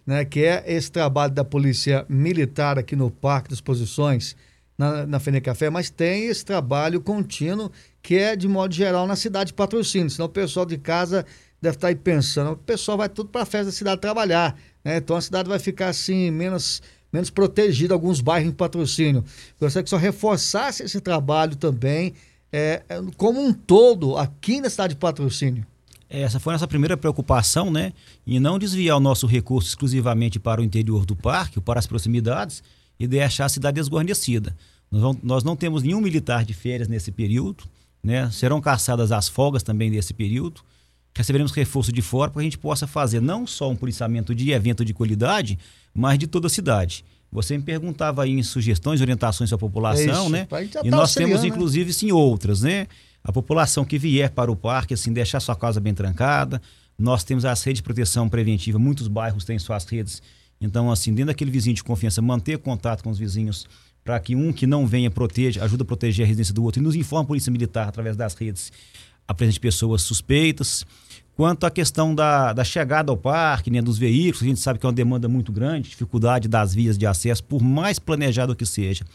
né, 0.05 0.25
que 0.25 0.43
é 0.43 0.65
esse 0.67 0.91
trabalho 0.91 1.33
da 1.33 1.45
Polícia 1.45 2.05
Militar 2.09 2.77
aqui 2.77 2.95
no 2.95 3.09
Parque 3.09 3.47
de 3.47 3.55
Exposições, 3.55 4.35
na, 4.77 5.05
na 5.05 5.19
Café, 5.41 5.69
mas 5.69 5.89
tem 5.89 6.25
esse 6.25 6.43
trabalho 6.43 6.99
contínuo 6.99 7.71
que 8.01 8.15
é, 8.15 8.35
de 8.35 8.47
modo 8.47 8.73
geral, 8.73 9.07
na 9.07 9.15
cidade 9.15 9.47
de 9.47 9.53
patrocínio. 9.53 10.09
Senão 10.09 10.25
o 10.25 10.29
pessoal 10.29 10.65
de 10.65 10.77
casa 10.77 11.25
deve 11.61 11.77
estar 11.77 11.87
aí 11.87 11.95
pensando, 11.95 12.51
o 12.51 12.57
pessoal 12.57 12.97
vai 12.97 13.07
tudo 13.07 13.29
para 13.29 13.43
a 13.43 13.45
festa 13.45 13.67
da 13.67 13.71
cidade 13.71 14.01
trabalhar. 14.01 14.57
Né? 14.83 14.97
Então 14.97 15.15
a 15.15 15.21
cidade 15.21 15.47
vai 15.47 15.59
ficar 15.59 15.87
assim, 15.89 16.29
menos, 16.29 16.81
menos 17.11 17.29
protegida, 17.29 17.93
alguns 17.93 18.19
bairros 18.19 18.49
em 18.49 18.53
patrocínio. 18.53 19.23
Gostaria 19.59 19.83
que 19.83 19.89
só 19.89 19.97
reforçasse 19.97 20.83
esse 20.83 20.99
trabalho 20.99 21.55
também, 21.55 22.13
é, 22.51 22.83
é, 22.89 23.01
como 23.15 23.41
um 23.41 23.53
todo, 23.53 24.17
aqui 24.17 24.59
na 24.59 24.69
cidade 24.69 24.93
de 24.95 24.99
patrocínio. 24.99 25.65
Essa 26.09 26.39
foi 26.39 26.51
a 26.51 26.55
nossa 26.55 26.67
primeira 26.67 26.95
preocupação, 26.95 27.71
né? 27.71 27.91
E 28.27 28.39
não 28.39 28.59
desviar 28.59 28.97
o 28.97 28.99
nosso 28.99 29.25
recurso 29.25 29.69
exclusivamente 29.69 30.39
para 30.39 30.61
o 30.61 30.63
interior 30.63 31.07
do 31.07 31.15
parque, 31.15 31.57
ou 31.57 31.63
para 31.63 31.79
as 31.79 31.87
proximidades, 31.87 32.61
e 32.99 33.07
deixar 33.07 33.45
a 33.45 33.49
cidade 33.49 33.75
desguarnecida. 33.75 34.55
Nós, 34.91 35.17
nós 35.23 35.43
não 35.43 35.55
temos 35.55 35.83
nenhum 35.83 36.01
militar 36.01 36.45
de 36.45 36.53
férias 36.53 36.87
nesse 36.87 37.11
período, 37.11 37.63
né? 38.03 38.29
Serão 38.31 38.61
caçadas 38.61 39.11
as 39.11 39.27
folgas 39.27 39.63
também 39.63 39.89
nesse 39.89 40.13
período. 40.13 40.61
Receberemos 41.15 41.51
reforço 41.51 41.91
de 41.91 42.01
fora 42.01 42.29
para 42.29 42.39
que 42.39 42.47
a 42.47 42.49
gente 42.49 42.57
possa 42.57 42.85
fazer 42.85 43.21
não 43.21 43.45
só 43.47 43.69
um 43.69 43.75
policiamento 43.75 44.33
de 44.33 44.51
evento 44.51 44.83
de 44.83 44.93
qualidade, 44.93 45.57
mas 45.93 46.17
de 46.19 46.27
toda 46.27 46.47
a 46.47 46.49
cidade. 46.49 47.05
Você 47.31 47.57
me 47.57 47.63
perguntava 47.63 48.23
aí 48.23 48.31
em 48.31 48.43
sugestões, 48.43 49.01
orientações 49.01 49.51
à 49.51 49.57
população, 49.57 50.27
é 50.27 50.29
né? 50.29 50.47
E 50.61 50.67
tá 50.67 50.81
nós 50.85 51.15
temos, 51.15 51.41
né? 51.41 51.47
inclusive, 51.47 51.91
sim, 51.91 52.11
outras, 52.11 52.61
né? 52.61 52.87
A 53.23 53.31
população 53.31 53.83
que 53.83 53.97
vier 53.97 54.29
para 54.29 54.51
o 54.51 54.55
parque, 54.55 54.93
assim, 54.93 55.11
deixar 55.11 55.39
sua 55.39 55.55
casa 55.55 55.79
bem 55.79 55.93
trancada. 55.93 56.61
Nós 56.97 57.23
temos 57.23 57.43
as 57.45 57.63
redes 57.63 57.79
de 57.79 57.83
proteção 57.83 58.29
preventiva, 58.29 58.77
muitos 58.77 59.07
bairros 59.07 59.43
têm 59.45 59.57
suas 59.57 59.85
redes. 59.85 60.21
Então, 60.63 60.89
assim, 60.89 61.11
dentro 61.11 61.27
daquele 61.27 61.51
vizinho 61.51 61.75
de 61.75 61.83
confiança, 61.83 62.21
manter 62.21 62.57
contato 62.57 63.03
com 63.03 63.09
os 63.09 63.19
vizinhos 63.19 63.67
para 64.03 64.17
que 64.19 64.33
um 64.33 64.51
que 64.51 64.65
não 64.65 64.87
venha 64.87 65.11
proteja, 65.11 65.63
ajuda 65.63 65.83
a 65.83 65.85
proteger 65.85 66.25
a 66.25 66.27
residência 66.27 66.53
do 66.53 66.63
outro 66.63 66.81
e 66.81 66.83
nos 66.83 66.95
informa 66.95 67.23
a 67.23 67.27
Polícia 67.27 67.51
Militar 67.51 67.87
através 67.87 68.15
das 68.15 68.33
redes 68.33 68.71
a 69.27 69.33
presença 69.33 69.55
de 69.55 69.59
pessoas 69.59 70.01
suspeitas. 70.01 70.85
Quanto 71.35 71.65
à 71.65 71.71
questão 71.71 72.15
da, 72.15 72.53
da 72.53 72.63
chegada 72.63 73.11
ao 73.11 73.17
parque, 73.17 73.71
né, 73.71 73.81
dos 73.81 73.97
veículos, 73.97 74.43
a 74.43 74.45
gente 74.45 74.59
sabe 74.59 74.79
que 74.79 74.85
é 74.85 74.87
uma 74.87 74.93
demanda 74.93 75.27
muito 75.27 75.51
grande, 75.51 75.89
dificuldade 75.89 76.47
das 76.47 76.73
vias 76.73 76.97
de 76.97 77.05
acesso, 77.05 77.43
por 77.43 77.61
mais 77.61 77.99
planejado 77.99 78.55
que 78.55 78.65
seja, 78.65 79.05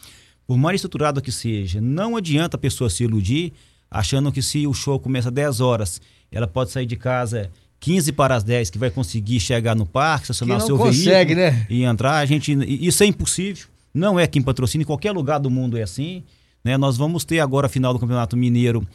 por 0.45 0.57
mais 0.57 0.75
estruturado 0.75 1.21
que 1.21 1.31
seja, 1.31 1.79
não 1.81 2.15
adianta 2.15 2.57
a 2.57 2.59
pessoa 2.59 2.89
se 2.89 3.03
iludir 3.03 3.53
achando 3.89 4.31
que 4.31 4.41
se 4.41 4.67
o 4.67 4.73
show 4.73 4.99
começa 4.99 5.29
às 5.29 5.33
10 5.33 5.61
horas, 5.61 6.01
ela 6.31 6.47
pode 6.47 6.71
sair 6.71 6.85
de 6.85 6.95
casa 6.95 7.49
15 7.79 8.11
para 8.11 8.35
as 8.35 8.43
10 8.43 8.69
que 8.69 8.77
vai 8.77 8.89
conseguir 8.89 9.39
chegar 9.39 9.75
no 9.75 9.85
parque, 9.85 10.25
estacionar 10.25 10.61
seu 10.61 10.77
consegue, 10.77 11.35
veículo 11.35 11.57
né? 11.59 11.67
e 11.69 11.83
entrar. 11.83 12.17
A 12.17 12.25
gente, 12.25 12.51
isso 12.85 13.03
é 13.03 13.05
impossível. 13.05 13.67
Não 13.93 14.19
é 14.19 14.23
aqui 14.23 14.37
em 14.37 14.41
patrocínio, 14.41 14.83
em 14.83 14.87
qualquer 14.87 15.11
lugar 15.11 15.39
do 15.39 15.49
mundo 15.49 15.77
é 15.77 15.81
assim. 15.81 16.23
Né? 16.63 16.77
Nós 16.77 16.97
vamos 16.97 17.23
ter 17.23 17.39
agora 17.39 17.67
a 17.67 17.69
final 17.69 17.93
do 17.93 17.99
Campeonato 17.99 18.35
Mineiro 18.35 18.85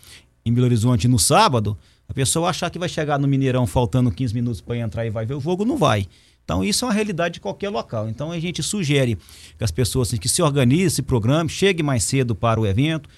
em 0.44 0.52
Belo 0.52 0.66
Horizonte 0.66 1.08
no 1.08 1.18
sábado. 1.18 1.76
A 2.08 2.12
pessoa 2.12 2.50
achar 2.50 2.70
que 2.70 2.78
vai 2.78 2.88
chegar 2.88 3.18
no 3.18 3.26
Mineirão 3.26 3.66
faltando 3.66 4.10
15 4.10 4.34
minutos 4.34 4.60
para 4.60 4.76
entrar 4.76 5.06
e 5.06 5.10
vai 5.10 5.24
ver 5.24 5.34
o 5.34 5.40
jogo, 5.40 5.64
não 5.64 5.78
vai. 5.78 6.06
Então, 6.44 6.62
isso 6.62 6.84
é 6.84 6.88
uma 6.88 6.94
realidade 6.94 7.34
de 7.34 7.40
qualquer 7.40 7.70
local. 7.70 8.08
Então, 8.08 8.30
a 8.30 8.38
gente 8.38 8.62
sugere 8.62 9.16
que 9.56 9.64
as 9.64 9.70
pessoas 9.70 10.08
assim, 10.08 10.18
que 10.18 10.28
se 10.28 10.42
organizem, 10.42 10.90
se 10.90 11.02
programem, 11.02 11.48
cheguem 11.48 11.82
mais 11.82 12.04
cedo 12.04 12.34
para 12.34 12.60
o 12.60 12.66
evento, 12.66 13.08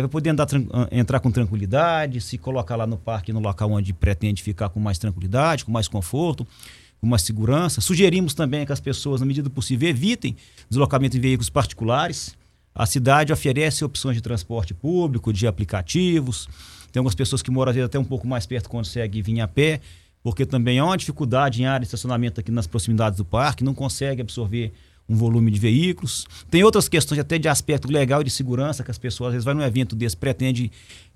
que 0.00 0.06
vai 0.06 0.10
poder 0.10 0.30
andar, 0.30 0.46
entrar 0.90 1.20
com 1.20 1.30
tranquilidade, 1.30 2.20
se 2.20 2.38
colocar 2.38 2.76
lá 2.76 2.86
no 2.86 2.96
parque, 2.96 3.32
no 3.32 3.40
local 3.40 3.70
onde 3.70 3.92
pretende 3.92 4.42
ficar 4.42 4.68
com 4.68 4.80
mais 4.80 4.98
tranquilidade, 4.98 5.64
com 5.64 5.72
mais 5.72 5.88
conforto, 5.88 6.46
com 7.00 7.06
mais 7.06 7.22
segurança. 7.22 7.80
Sugerimos 7.80 8.34
também 8.34 8.64
que 8.64 8.72
as 8.72 8.80
pessoas, 8.80 9.20
na 9.20 9.26
medida 9.26 9.48
do 9.48 9.52
possível, 9.52 9.88
evitem 9.88 10.36
deslocamento 10.68 11.16
em 11.16 11.20
veículos 11.20 11.50
particulares. 11.50 12.36
A 12.74 12.84
cidade 12.84 13.32
oferece 13.32 13.84
opções 13.84 14.16
de 14.16 14.22
transporte 14.22 14.74
público, 14.74 15.32
de 15.32 15.46
aplicativos, 15.46 16.48
tem 16.96 17.00
algumas 17.00 17.14
pessoas 17.14 17.42
que 17.42 17.50
moram 17.50 17.70
às 17.70 17.76
vezes 17.76 17.86
até 17.86 17.98
um 17.98 18.04
pouco 18.04 18.26
mais 18.26 18.46
perto 18.46 18.70
conseguem 18.70 19.20
vir 19.20 19.40
a 19.42 19.46
pé, 19.46 19.80
porque 20.22 20.46
também 20.46 20.78
há 20.78 20.84
uma 20.86 20.96
dificuldade 20.96 21.60
em 21.62 21.66
área 21.66 21.80
de 21.80 21.86
estacionamento 21.86 22.40
aqui 22.40 22.50
nas 22.50 22.66
proximidades 22.66 23.18
do 23.18 23.24
parque, 23.24 23.62
não 23.62 23.74
consegue 23.74 24.22
absorver 24.22 24.72
um 25.08 25.14
volume 25.14 25.50
de 25.50 25.60
veículos. 25.60 26.26
Tem 26.50 26.64
outras 26.64 26.88
questões 26.88 27.18
até 27.18 27.38
de 27.38 27.48
aspecto 27.48 27.90
legal 27.90 28.20
e 28.20 28.24
de 28.24 28.30
segurança, 28.30 28.82
que 28.82 28.90
as 28.90 28.98
pessoas 28.98 29.28
às 29.28 29.32
vezes 29.34 29.44
vão 29.44 29.54
num 29.54 29.62
evento 29.62 29.94
desse, 29.94 30.16
pretende 30.16 30.70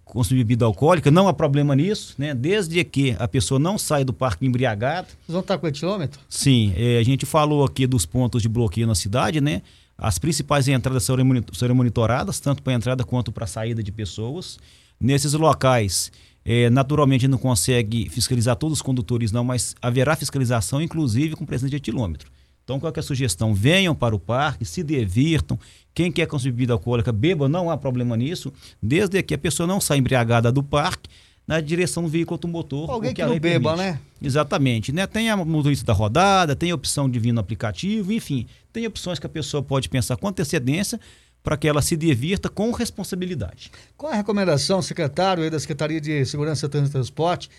consumir 0.04 0.40
bebida 0.40 0.64
alcoólica, 0.64 1.10
não 1.10 1.28
há 1.28 1.32
problema 1.32 1.74
nisso, 1.74 2.14
né? 2.18 2.34
Desde 2.34 2.82
que 2.82 3.14
a 3.18 3.28
pessoa 3.28 3.58
não 3.58 3.78
saia 3.78 4.04
do 4.04 4.12
parque 4.12 4.44
embriagada. 4.44 5.06
Vocês 5.06 5.28
vão 5.28 5.40
estar 5.40 5.56
com 5.56 5.68
etilômetro? 5.68 6.20
Sim, 6.28 6.72
é, 6.76 6.98
a 6.98 7.02
gente 7.02 7.24
falou 7.24 7.64
aqui 7.64 7.86
dos 7.86 8.04
pontos 8.04 8.42
de 8.42 8.48
bloqueio 8.48 8.86
na 8.86 8.94
cidade, 8.94 9.40
né? 9.40 9.62
As 9.96 10.18
principais 10.18 10.66
entradas 10.66 11.04
serão 11.04 11.74
monitoradas, 11.74 12.40
tanto 12.40 12.62
para 12.62 12.72
a 12.72 12.76
entrada 12.76 13.04
quanto 13.04 13.30
para 13.30 13.44
a 13.44 13.46
saída 13.46 13.82
de 13.82 13.92
pessoas. 13.92 14.58
Nesses 14.98 15.32
locais, 15.34 16.10
é, 16.44 16.70
naturalmente 16.70 17.28
não 17.28 17.38
consegue 17.38 18.08
fiscalizar 18.08 18.56
todos 18.56 18.78
os 18.78 18.82
condutores, 18.82 19.30
não, 19.30 19.44
mas 19.44 19.76
haverá 19.80 20.16
fiscalização, 20.16 20.80
inclusive 20.80 21.36
com 21.36 21.44
presença 21.46 21.70
de 21.70 21.76
etilômetro. 21.76 22.30
Então, 22.64 22.78
qual 22.78 22.92
é 22.94 23.00
a 23.00 23.02
sugestão? 23.02 23.54
Venham 23.54 23.94
para 23.94 24.14
o 24.14 24.18
parque, 24.18 24.64
se 24.64 24.82
divirtam. 24.82 25.58
Quem 25.92 26.12
quer 26.12 26.26
consumir 26.26 26.52
bebida 26.52 26.72
alcoólica, 26.72 27.10
beba, 27.10 27.48
não 27.48 27.70
há 27.70 27.76
problema 27.76 28.16
nisso, 28.16 28.52
desde 28.82 29.22
que 29.22 29.34
a 29.34 29.38
pessoa 29.38 29.66
não 29.66 29.80
saia 29.80 29.98
embriagada 29.98 30.52
do 30.52 30.62
parque 30.62 31.10
na 31.46 31.60
direção 31.60 32.04
do 32.04 32.08
veículo 32.08 32.34
automotor. 32.34 32.88
Alguém 32.88 33.12
que, 33.12 33.20
que 33.20 33.26
não 33.28 33.38
beba, 33.40 33.74
permite. 33.74 33.92
né? 33.92 34.00
Exatamente. 34.22 34.92
Né? 34.92 35.04
Tem 35.06 35.30
a 35.30 35.36
motorista 35.36 35.84
da 35.84 35.92
rodada, 35.92 36.54
tem 36.54 36.70
a 36.70 36.74
opção 36.74 37.10
de 37.10 37.18
vir 37.18 37.32
no 37.32 37.40
aplicativo, 37.40 38.12
enfim, 38.12 38.46
tem 38.72 38.86
opções 38.86 39.18
que 39.18 39.26
a 39.26 39.28
pessoa 39.28 39.60
pode 39.60 39.88
pensar 39.88 40.16
com 40.16 40.28
antecedência 40.28 41.00
para 41.42 41.56
que 41.56 41.66
ela 41.66 41.82
se 41.82 41.96
divirta 41.96 42.48
com 42.48 42.70
responsabilidade. 42.70 43.72
Qual 43.96 44.12
a 44.12 44.14
recomendação, 44.14 44.80
secretário 44.80 45.50
da 45.50 45.58
Secretaria 45.58 46.00
de 46.00 46.24
Segurança 46.24 46.66
e 46.66 46.68
Transporte, 46.68 47.50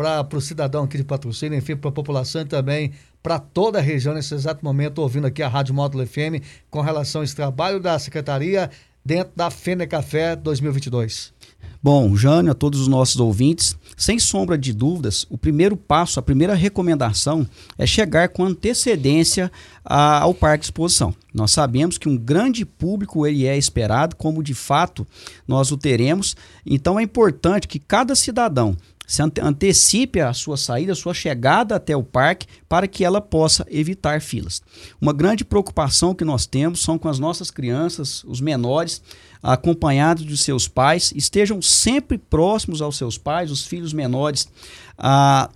para 0.00 0.38
o 0.38 0.40
cidadão 0.40 0.84
aqui 0.84 0.96
de 0.96 1.04
patrocínio, 1.04 1.58
enfim, 1.58 1.76
para 1.76 1.90
a 1.90 1.92
população 1.92 2.40
e 2.40 2.46
também 2.46 2.92
para 3.22 3.38
toda 3.38 3.78
a 3.78 3.82
região 3.82 4.14
nesse 4.14 4.32
exato 4.32 4.64
momento, 4.64 5.02
ouvindo 5.02 5.26
aqui 5.26 5.42
a 5.42 5.48
Rádio 5.48 5.74
Módulo 5.74 6.06
FM 6.06 6.42
com 6.70 6.80
relação 6.80 7.20
a 7.20 7.24
esse 7.24 7.36
trabalho 7.36 7.78
da 7.78 7.98
Secretaria 7.98 8.70
dentro 9.04 9.34
da 9.36 9.50
Fene 9.50 9.86
Café 9.86 10.34
2022? 10.34 11.34
Bom, 11.82 12.16
Jânio, 12.16 12.52
a 12.52 12.54
todos 12.54 12.80
os 12.80 12.88
nossos 12.88 13.20
ouvintes, 13.20 13.76
sem 13.94 14.18
sombra 14.18 14.56
de 14.56 14.72
dúvidas, 14.72 15.26
o 15.28 15.36
primeiro 15.36 15.76
passo, 15.76 16.18
a 16.18 16.22
primeira 16.22 16.54
recomendação 16.54 17.46
é 17.76 17.86
chegar 17.86 18.30
com 18.30 18.46
antecedência 18.46 19.52
a, 19.84 20.20
ao 20.20 20.32
Parque 20.32 20.64
Exposição. 20.64 21.14
Nós 21.34 21.50
sabemos 21.50 21.98
que 21.98 22.08
um 22.08 22.16
grande 22.16 22.64
público 22.64 23.26
ele 23.26 23.46
é 23.46 23.56
esperado, 23.56 24.16
como 24.16 24.42
de 24.42 24.54
fato 24.54 25.06
nós 25.46 25.70
o 25.70 25.76
teremos, 25.76 26.34
então 26.64 26.98
é 26.98 27.02
importante 27.02 27.68
que 27.68 27.78
cada 27.78 28.14
cidadão 28.14 28.74
se 29.10 29.20
ante 29.22 29.40
antecipe 29.40 30.20
a 30.20 30.32
sua 30.32 30.56
saída, 30.56 30.92
a 30.92 30.94
sua 30.94 31.12
chegada 31.12 31.74
até 31.74 31.96
o 31.96 32.02
parque, 32.04 32.46
para 32.68 32.86
que 32.86 33.04
ela 33.04 33.20
possa 33.20 33.66
evitar 33.68 34.20
filas. 34.20 34.62
Uma 35.00 35.12
grande 35.12 35.44
preocupação 35.44 36.14
que 36.14 36.24
nós 36.24 36.46
temos 36.46 36.80
são 36.80 36.96
com 36.96 37.08
as 37.08 37.18
nossas 37.18 37.50
crianças, 37.50 38.22
os 38.22 38.40
menores, 38.40 39.02
acompanhados 39.42 40.24
de 40.24 40.36
seus 40.36 40.68
pais, 40.68 41.12
estejam 41.16 41.60
sempre 41.60 42.18
próximos 42.18 42.80
aos 42.80 42.96
seus 42.96 43.18
pais, 43.18 43.50
os 43.50 43.66
filhos 43.66 43.92
menores, 43.92 44.48
a, 44.96 45.50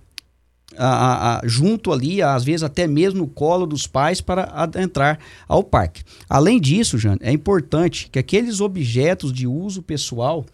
a, 0.77 1.37
a, 1.37 1.47
junto 1.47 1.93
ali, 1.93 2.21
às 2.21 2.43
vezes 2.43 2.61
até 2.61 2.85
mesmo 2.85 3.19
no 3.19 3.27
colo 3.27 3.65
dos 3.65 3.87
pais, 3.87 4.19
para 4.19 4.51
adentrar 4.53 5.17
ao 5.47 5.63
parque. 5.63 6.03
Além 6.29 6.59
disso, 6.59 6.97
Jane, 6.97 7.19
é 7.21 7.31
importante 7.31 8.09
que 8.11 8.19
aqueles 8.19 8.59
objetos 8.59 9.31
de 9.31 9.47
uso 9.47 9.81
pessoal 9.81 10.45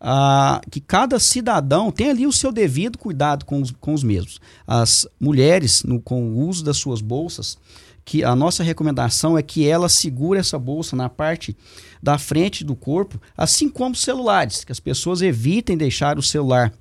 ah, 0.00 0.60
que 0.70 0.80
cada 0.80 1.18
cidadão 1.20 1.90
tem 1.90 2.10
ali 2.10 2.26
o 2.26 2.32
seu 2.32 2.50
devido 2.50 2.96
cuidado 2.96 3.44
com 3.44 3.60
os, 3.60 3.70
com 3.72 3.92
os 3.92 4.02
mesmos. 4.02 4.40
As 4.66 5.06
mulheres, 5.20 5.82
no, 5.82 6.00
com 6.00 6.22
o 6.22 6.48
uso 6.48 6.64
das 6.64 6.78
suas 6.78 7.02
bolsas, 7.02 7.58
que 8.04 8.24
a 8.24 8.34
nossa 8.34 8.62
recomendação 8.62 9.36
é 9.36 9.42
que 9.42 9.68
ela 9.68 9.88
segure 9.88 10.40
essa 10.40 10.58
bolsa 10.58 10.96
na 10.96 11.08
parte 11.08 11.56
da 12.02 12.16
frente 12.16 12.64
do 12.64 12.74
corpo, 12.74 13.20
assim 13.36 13.68
como 13.68 13.92
os 13.92 14.00
celulares, 14.00 14.64
que 14.64 14.72
as 14.72 14.80
pessoas 14.80 15.20
evitem 15.20 15.76
deixar 15.76 16.18
o 16.18 16.22
celular 16.22 16.72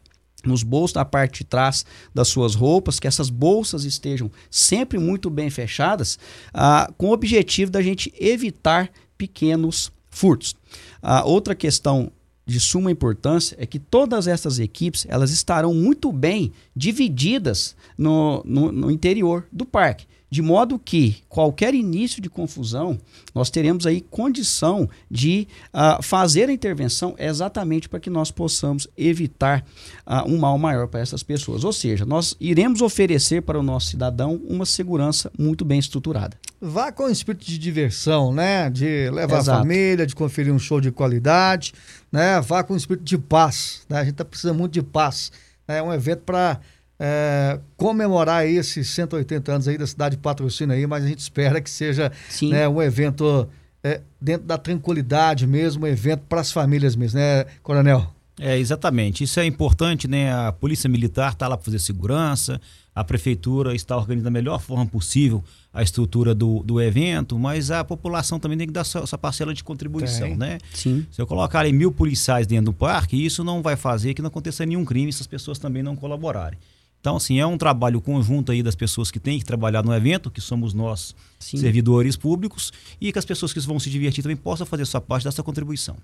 nos 0.46 0.64
bolsos 0.64 0.94
da 0.94 1.04
parte 1.04 1.40
de 1.40 1.44
trás 1.44 1.86
das 2.16 2.30
suas 2.30 2.56
roupas, 2.56 3.00
que 3.00 3.08
essas 3.08 3.30
bolsas 3.30 3.84
estejam 3.84 4.32
sempre 4.50 4.98
muito 4.98 5.30
bem 5.30 5.50
fechadas, 5.50 6.18
ah, 6.54 6.90
com 6.98 7.10
o 7.10 7.14
objetivo 7.14 7.70
da 7.70 7.82
gente 7.82 8.14
evitar 8.18 8.90
pequenos 9.18 9.92
furtos. 10.10 10.56
A 11.02 11.26
outra 11.26 11.54
questão 11.54 12.12
de 12.50 12.60
suma 12.60 12.92
importância 12.92 13.56
é 13.60 13.66
que 13.66 13.78
todas 13.78 14.28
essas 14.28 14.58
equipes 14.58 15.06
elas 15.08 15.30
estarão 15.30 15.72
muito 15.72 16.12
bem 16.12 16.52
divididas 16.76 17.76
no, 17.96 18.42
no, 18.44 18.72
no 18.72 18.90
interior 18.90 19.46
do 19.52 19.66
parque 19.66 20.08
de 20.30 20.42
modo 20.42 20.78
que 20.78 21.18
qualquer 21.28 21.74
início 21.74 22.22
de 22.22 22.30
confusão, 22.30 23.00
nós 23.34 23.50
teremos 23.50 23.86
aí 23.86 24.02
condição 24.02 24.90
de 25.10 25.48
uh, 25.74 26.02
fazer 26.04 26.50
a 26.50 26.54
intervenção 26.54 27.16
exatamente 27.18 27.90
para 27.90 28.00
que 28.00 28.10
nós 28.10 28.32
possamos 28.32 28.88
evitar 28.98 29.66
uh, 30.06 30.30
um 30.30 30.38
mal 30.38 30.58
maior 30.58 30.88
para 30.88 31.00
essas 31.00 31.24
pessoas. 31.24 31.64
Ou 31.64 31.74
seja, 31.74 32.06
nós 32.06 32.36
iremos 32.40 32.82
oferecer 32.82 33.42
para 33.42 33.60
o 33.60 33.64
nosso 33.64 33.88
cidadão 33.88 34.40
uma 34.48 34.66
segurança 34.66 35.32
muito 35.38 35.66
bem 35.66 35.80
estruturada. 35.80 36.38
Vá 36.62 36.92
com 36.92 37.04
o 37.04 37.10
espírito 37.10 37.46
de 37.46 37.58
diversão, 37.58 38.34
né? 38.34 38.70
De 38.70 39.10
levar 39.10 39.40
Exato. 39.40 39.58
a 39.58 39.62
família, 39.62 40.06
de 40.06 40.14
conferir 40.14 40.54
um 40.54 40.60
show 40.60 40.82
de 40.82 40.92
qualidade, 40.92 41.74
né? 42.12 42.40
Vá 42.42 42.64
com 42.64 42.74
o 42.74 42.78
espírito 42.78 43.06
de 43.06 43.18
paz, 43.18 43.84
né? 43.90 43.98
A 43.98 44.04
gente 44.04 44.12
está 44.12 44.26
precisando 44.26 44.58
muito 44.58 44.74
de 44.74 44.84
paz. 44.84 45.32
É 45.68 45.82
um 45.82 45.94
evento 45.94 46.24
para 46.26 46.60
é, 47.00 47.60
comemorar 47.78 48.46
esses 48.46 48.90
180 48.90 49.52
anos 49.52 49.68
aí 49.68 49.78
da 49.78 49.88
cidade 49.88 50.18
de 50.18 50.22
patrocínio 50.22 50.76
aí, 50.76 50.86
mas 50.86 51.04
a 51.04 51.08
gente 51.08 51.20
espera 51.20 51.62
que 51.62 51.70
seja 51.70 52.12
né, 52.44 52.68
um 52.68 52.82
evento 52.82 53.48
é, 53.84 54.02
dentro 54.20 54.46
da 54.46 54.58
tranquilidade 54.58 55.48
mesmo, 55.48 55.86
um 55.86 55.88
evento 55.88 56.24
para 56.28 56.42
as 56.42 56.52
famílias 56.52 56.96
mesmo, 56.96 57.20
né, 57.20 57.46
Coronel? 57.64 58.14
É, 58.40 58.58
exatamente. 58.58 59.24
Isso 59.24 59.40
é 59.40 59.46
importante, 59.46 60.08
né? 60.08 60.34
A 60.34 60.52
Polícia 60.52 60.90
Militar 60.90 61.34
está 61.34 61.48
lá 61.48 61.58
para 61.58 61.66
fazer 61.66 61.80
segurança, 61.80 62.60
a 62.96 63.04
Prefeitura 63.04 63.76
está 63.76 63.98
organizando 63.98 64.26
da 64.26 64.32
melhor 64.32 64.62
forma 64.62 64.86
possível 64.86 65.44
a 65.74 65.84
estrutura 65.84 66.34
do, 66.34 66.64
do 66.64 66.82
evento, 66.82 67.38
mas 67.38 67.70
a 67.70 67.84
população 67.84 68.40
também 68.40 68.58
tem 68.58 68.68
que 68.68 68.74
dar 68.74 68.86
sua, 68.86 69.06
sua 69.06 69.18
parcela 69.18 69.54
de 69.54 69.64
contribuição, 69.64 70.30
tem. 70.30 70.38
né? 70.38 70.58
Sim. 70.74 71.06
Se 71.12 71.22
eu 71.22 71.28
colocar 71.28 71.60
ali 71.60 71.74
mil 71.74 71.92
policiais 71.92 72.48
dentro 72.48 72.68
do 72.68 72.74
parque, 72.74 73.24
isso 73.24 73.44
não 73.44 73.62
vai 73.62 73.76
fazer 73.76 74.14
que 74.14 74.22
não 74.22 74.30
aconteça 74.30 74.66
nenhum 74.66 74.86
crime 74.86 75.12
se 75.12 75.22
as 75.22 75.28
pessoas 75.28 75.60
também 75.60 75.84
não 75.84 75.96
colaborarem. 75.96 76.58
Então, 77.00 77.16
assim, 77.16 77.40
é 77.40 77.46
um 77.46 77.58
trabalho 77.58 78.02
conjunto 78.02 78.52
aí 78.52 78.62
das 78.62 78.76
pessoas 78.76 79.10
que 79.10 79.20
têm 79.20 79.40
que 79.40 79.46
trabalhar 79.46 79.84
no 79.84 79.94
evento, 79.94 80.30
que 80.30 80.42
somos 80.42 80.74
nós, 80.74 81.16
Sim. 81.40 81.58
servidores 81.58 82.18
públicos, 82.18 82.74
e 83.00 83.12
que 83.12 83.20
as 83.20 83.26
pessoas 83.26 83.54
que 83.54 83.60
vão 83.62 83.80
se 83.80 83.90
divertir 83.90 84.22
também 84.22 84.36
possam 84.36 84.66
fazer 84.66 84.86
sua 84.86 85.00
parte 85.00 85.24
dessa 85.24 85.42
contribuição. 85.42 85.96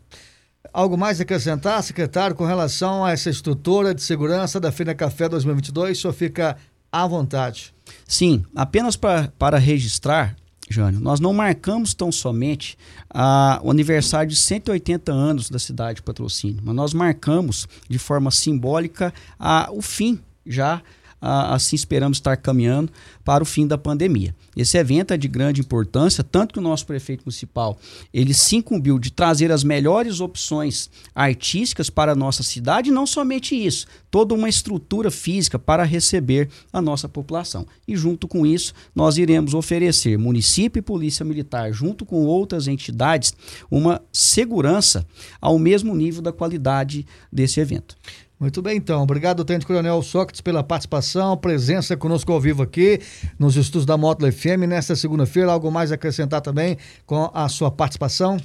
Algo 0.73 0.97
mais 0.97 1.19
a 1.19 1.23
acrescentar, 1.23 1.83
secretário, 1.83 2.35
com 2.35 2.45
relação 2.45 3.03
a 3.03 3.11
essa 3.11 3.29
estrutura 3.29 3.93
de 3.93 4.01
segurança 4.01 4.59
da 4.59 4.71
Feira 4.71 4.95
Café 4.95 5.27
2022? 5.27 5.97
O 5.97 6.01
senhor 6.01 6.13
fica 6.13 6.57
à 6.91 7.05
vontade. 7.05 7.73
Sim, 8.07 8.43
apenas 8.55 8.95
pra, 8.95 9.31
para 9.37 9.57
registrar, 9.57 10.35
Jânio, 10.69 10.99
nós 10.99 11.19
não 11.19 11.33
marcamos 11.33 11.93
tão 11.93 12.11
somente 12.11 12.77
ah, 13.09 13.59
o 13.61 13.69
aniversário 13.69 14.29
de 14.29 14.35
180 14.35 15.11
anos 15.11 15.49
da 15.49 15.59
cidade 15.59 15.97
de 15.97 16.03
Patrocínio, 16.03 16.61
mas 16.63 16.73
nós 16.73 16.93
marcamos 16.93 17.67
de 17.87 17.99
forma 17.99 18.31
simbólica 18.31 19.13
ah, 19.37 19.69
o 19.71 19.81
fim 19.81 20.19
já 20.45 20.81
assim 21.21 21.75
esperamos 21.75 22.17
estar 22.17 22.37
caminhando 22.37 22.91
para 23.23 23.41
o 23.41 23.45
fim 23.45 23.65
da 23.65 23.77
pandemia. 23.77 24.35
Esse 24.55 24.77
evento 24.77 25.11
é 25.11 25.17
de 25.17 25.27
grande 25.27 25.61
importância, 25.61 26.23
tanto 26.23 26.53
que 26.53 26.59
o 26.59 26.61
nosso 26.61 26.85
prefeito 26.85 27.23
municipal 27.25 27.79
ele 28.13 28.33
se 28.33 28.57
incumbiu 28.57 28.99
de 28.99 29.11
trazer 29.11 29.51
as 29.51 29.63
melhores 29.63 30.19
opções 30.19 30.89
artísticas 31.15 31.89
para 31.89 32.11
a 32.11 32.15
nossa 32.15 32.43
cidade, 32.43 32.89
e 32.89 32.93
não 32.93 33.07
somente 33.07 33.55
isso, 33.55 33.87
toda 34.11 34.35
uma 34.35 34.47
estrutura 34.47 35.09
física 35.09 35.57
para 35.57 35.83
receber 35.83 36.47
a 36.71 36.81
nossa 36.81 37.09
população. 37.09 37.65
E 37.87 37.97
junto 37.97 38.27
com 38.27 38.45
isso, 38.45 38.73
nós 38.93 39.17
iremos 39.17 39.55
oferecer 39.55 40.19
município 40.19 40.79
e 40.79 40.83
polícia 40.83 41.25
militar, 41.25 41.73
junto 41.73 42.05
com 42.05 42.25
outras 42.25 42.67
entidades, 42.67 43.33
uma 43.71 44.01
segurança 44.13 45.07
ao 45.41 45.57
mesmo 45.57 45.95
nível 45.95 46.21
da 46.21 46.31
qualidade 46.31 47.05
desse 47.31 47.59
evento. 47.59 47.95
Muito 48.39 48.61
bem, 48.61 48.77
então. 48.77 49.01
Obrigado, 49.01 49.45
Tenente 49.45 49.65
Coronel 49.65 50.01
Sócrates, 50.01 50.41
pela 50.41 50.61
participação, 50.61 51.37
presença 51.37 51.95
conosco 51.95 52.31
ao 52.33 52.41
vivo 52.41 52.63
aqui 52.63 52.99
nos 53.39 53.55
estudos 53.55 53.85
da 53.85 53.97
Módulo 53.97 54.31
FM 54.31 54.67
nesta 54.67 54.95
segunda-feira. 54.95 55.51
Algo 55.51 55.71
mais 55.71 55.91
a 55.91 55.95
acrescentar 55.95 56.41
também 56.41 56.77
com 57.05 57.31
a 57.33 57.47
sua 57.47 57.71
participação? 57.71 58.37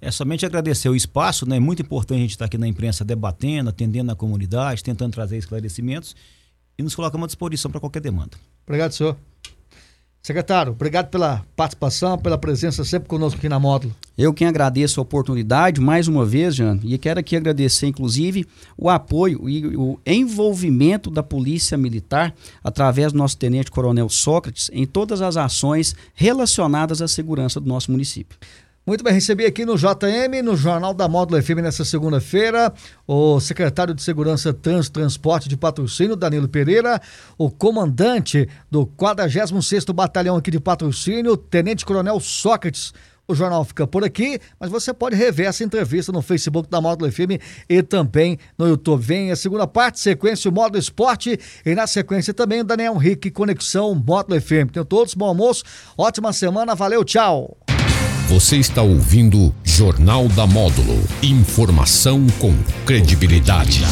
É 0.00 0.10
somente 0.10 0.46
agradecer 0.46 0.88
o 0.88 0.96
espaço, 0.96 1.48
né? 1.48 1.56
É 1.56 1.60
muito 1.60 1.82
importante 1.82 2.18
a 2.18 2.22
gente 2.22 2.30
estar 2.30 2.46
aqui 2.46 2.58
na 2.58 2.66
imprensa 2.66 3.04
debatendo, 3.04 3.70
atendendo 3.70 4.12
a 4.12 4.16
comunidade, 4.16 4.82
tentando 4.82 5.12
trazer 5.12 5.36
esclarecimentos 5.36 6.16
e 6.78 6.82
nos 6.82 6.94
colocamos 6.94 7.24
à 7.24 7.26
disposição 7.28 7.70
para 7.70 7.80
qualquer 7.80 8.00
demanda. 8.00 8.36
Obrigado, 8.66 8.92
senhor. 8.92 9.16
Secretário, 10.24 10.72
obrigado 10.72 11.10
pela 11.10 11.44
participação, 11.54 12.16
pela 12.16 12.38
presença 12.38 12.82
sempre 12.82 13.06
conosco 13.06 13.36
aqui 13.36 13.46
na 13.46 13.60
Módulo. 13.60 13.94
Eu 14.16 14.32
quem 14.32 14.46
agradeço 14.46 14.98
a 14.98 15.02
oportunidade 15.02 15.82
mais 15.82 16.08
uma 16.08 16.24
vez, 16.24 16.54
Jean, 16.54 16.80
e 16.82 16.96
quero 16.96 17.20
aqui 17.20 17.36
agradecer, 17.36 17.88
inclusive, 17.88 18.46
o 18.74 18.88
apoio 18.88 19.46
e 19.46 19.76
o 19.76 20.00
envolvimento 20.06 21.10
da 21.10 21.22
Polícia 21.22 21.76
Militar, 21.76 22.34
através 22.62 23.12
do 23.12 23.18
nosso 23.18 23.36
Tenente 23.36 23.70
Coronel 23.70 24.08
Sócrates, 24.08 24.70
em 24.72 24.86
todas 24.86 25.20
as 25.20 25.36
ações 25.36 25.94
relacionadas 26.14 27.02
à 27.02 27.06
segurança 27.06 27.60
do 27.60 27.68
nosso 27.68 27.92
município. 27.92 28.38
Muito 28.86 29.02
bem, 29.02 29.14
recebi 29.14 29.46
aqui 29.46 29.64
no 29.64 29.78
JM, 29.78 30.42
no 30.44 30.54
Jornal 30.54 30.92
da 30.92 31.08
Módulo 31.08 31.42
FM 31.42 31.62
nessa 31.62 31.86
segunda-feira, 31.86 32.70
o 33.06 33.40
secretário 33.40 33.94
de 33.94 34.02
Segurança 34.02 34.52
Trans 34.52 34.90
Transporte 34.90 35.48
de 35.48 35.56
Patrocínio, 35.56 36.14
Danilo 36.14 36.46
Pereira, 36.46 37.00
o 37.38 37.50
comandante 37.50 38.46
do 38.70 38.86
46º 38.86 39.90
Batalhão 39.94 40.36
aqui 40.36 40.50
de 40.50 40.60
Patrocínio, 40.60 41.34
Tenente 41.34 41.82
Coronel 41.82 42.20
Sócrates. 42.20 42.92
O 43.26 43.34
jornal 43.34 43.64
fica 43.64 43.86
por 43.86 44.04
aqui, 44.04 44.38
mas 44.60 44.68
você 44.68 44.92
pode 44.92 45.16
rever 45.16 45.46
essa 45.46 45.64
entrevista 45.64 46.12
no 46.12 46.20
Facebook 46.20 46.68
da 46.68 46.78
Módulo 46.78 47.10
FM 47.10 47.40
e 47.66 47.82
também 47.82 48.38
no 48.58 48.68
YouTube. 48.68 49.02
Vem 49.02 49.30
a 49.30 49.36
segunda 49.36 49.66
parte, 49.66 49.98
sequência 49.98 50.50
o 50.50 50.52
Módulo 50.52 50.78
Esporte 50.78 51.40
e 51.64 51.74
na 51.74 51.86
sequência 51.86 52.34
também 52.34 52.60
o 52.60 52.64
Daniel 52.64 52.96
Henrique, 52.96 53.30
Conexão 53.30 53.94
Módulo 53.94 54.38
FM. 54.38 54.70
Tenham 54.70 54.84
todos 54.84 55.14
bom 55.14 55.24
almoço, 55.24 55.64
ótima 55.96 56.34
semana, 56.34 56.74
valeu, 56.74 57.02
tchau! 57.02 57.56
Você 58.28 58.56
está 58.56 58.80
ouvindo 58.80 59.54
Jornal 59.62 60.28
da 60.28 60.46
Módulo. 60.46 60.98
Informação 61.22 62.26
com 62.38 62.56
credibilidade. 62.86 63.82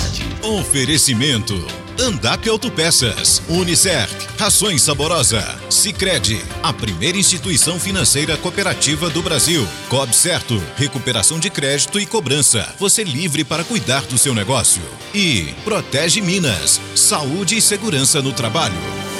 Oferecimento 0.42 1.54
Andap 2.00 2.48
Autopeças, 2.48 3.42
Unicert, 3.46 4.10
Rações 4.38 4.80
Saborosa, 4.80 5.44
Sicredi, 5.68 6.40
a 6.62 6.72
primeira 6.72 7.18
instituição 7.18 7.78
financeira 7.78 8.38
cooperativa 8.38 9.10
do 9.10 9.22
Brasil. 9.22 9.68
Cob 9.90 10.10
Certo, 10.16 10.60
recuperação 10.76 11.38
de 11.38 11.50
crédito 11.50 12.00
e 12.00 12.06
cobrança. 12.06 12.74
Você 12.78 13.04
livre 13.04 13.44
para 13.44 13.64
cuidar 13.64 14.00
do 14.06 14.16
seu 14.16 14.34
negócio. 14.34 14.82
E 15.14 15.54
Protege 15.62 16.22
Minas, 16.22 16.80
saúde 16.96 17.58
e 17.58 17.60
segurança 17.60 18.22
no 18.22 18.32
trabalho. 18.32 19.11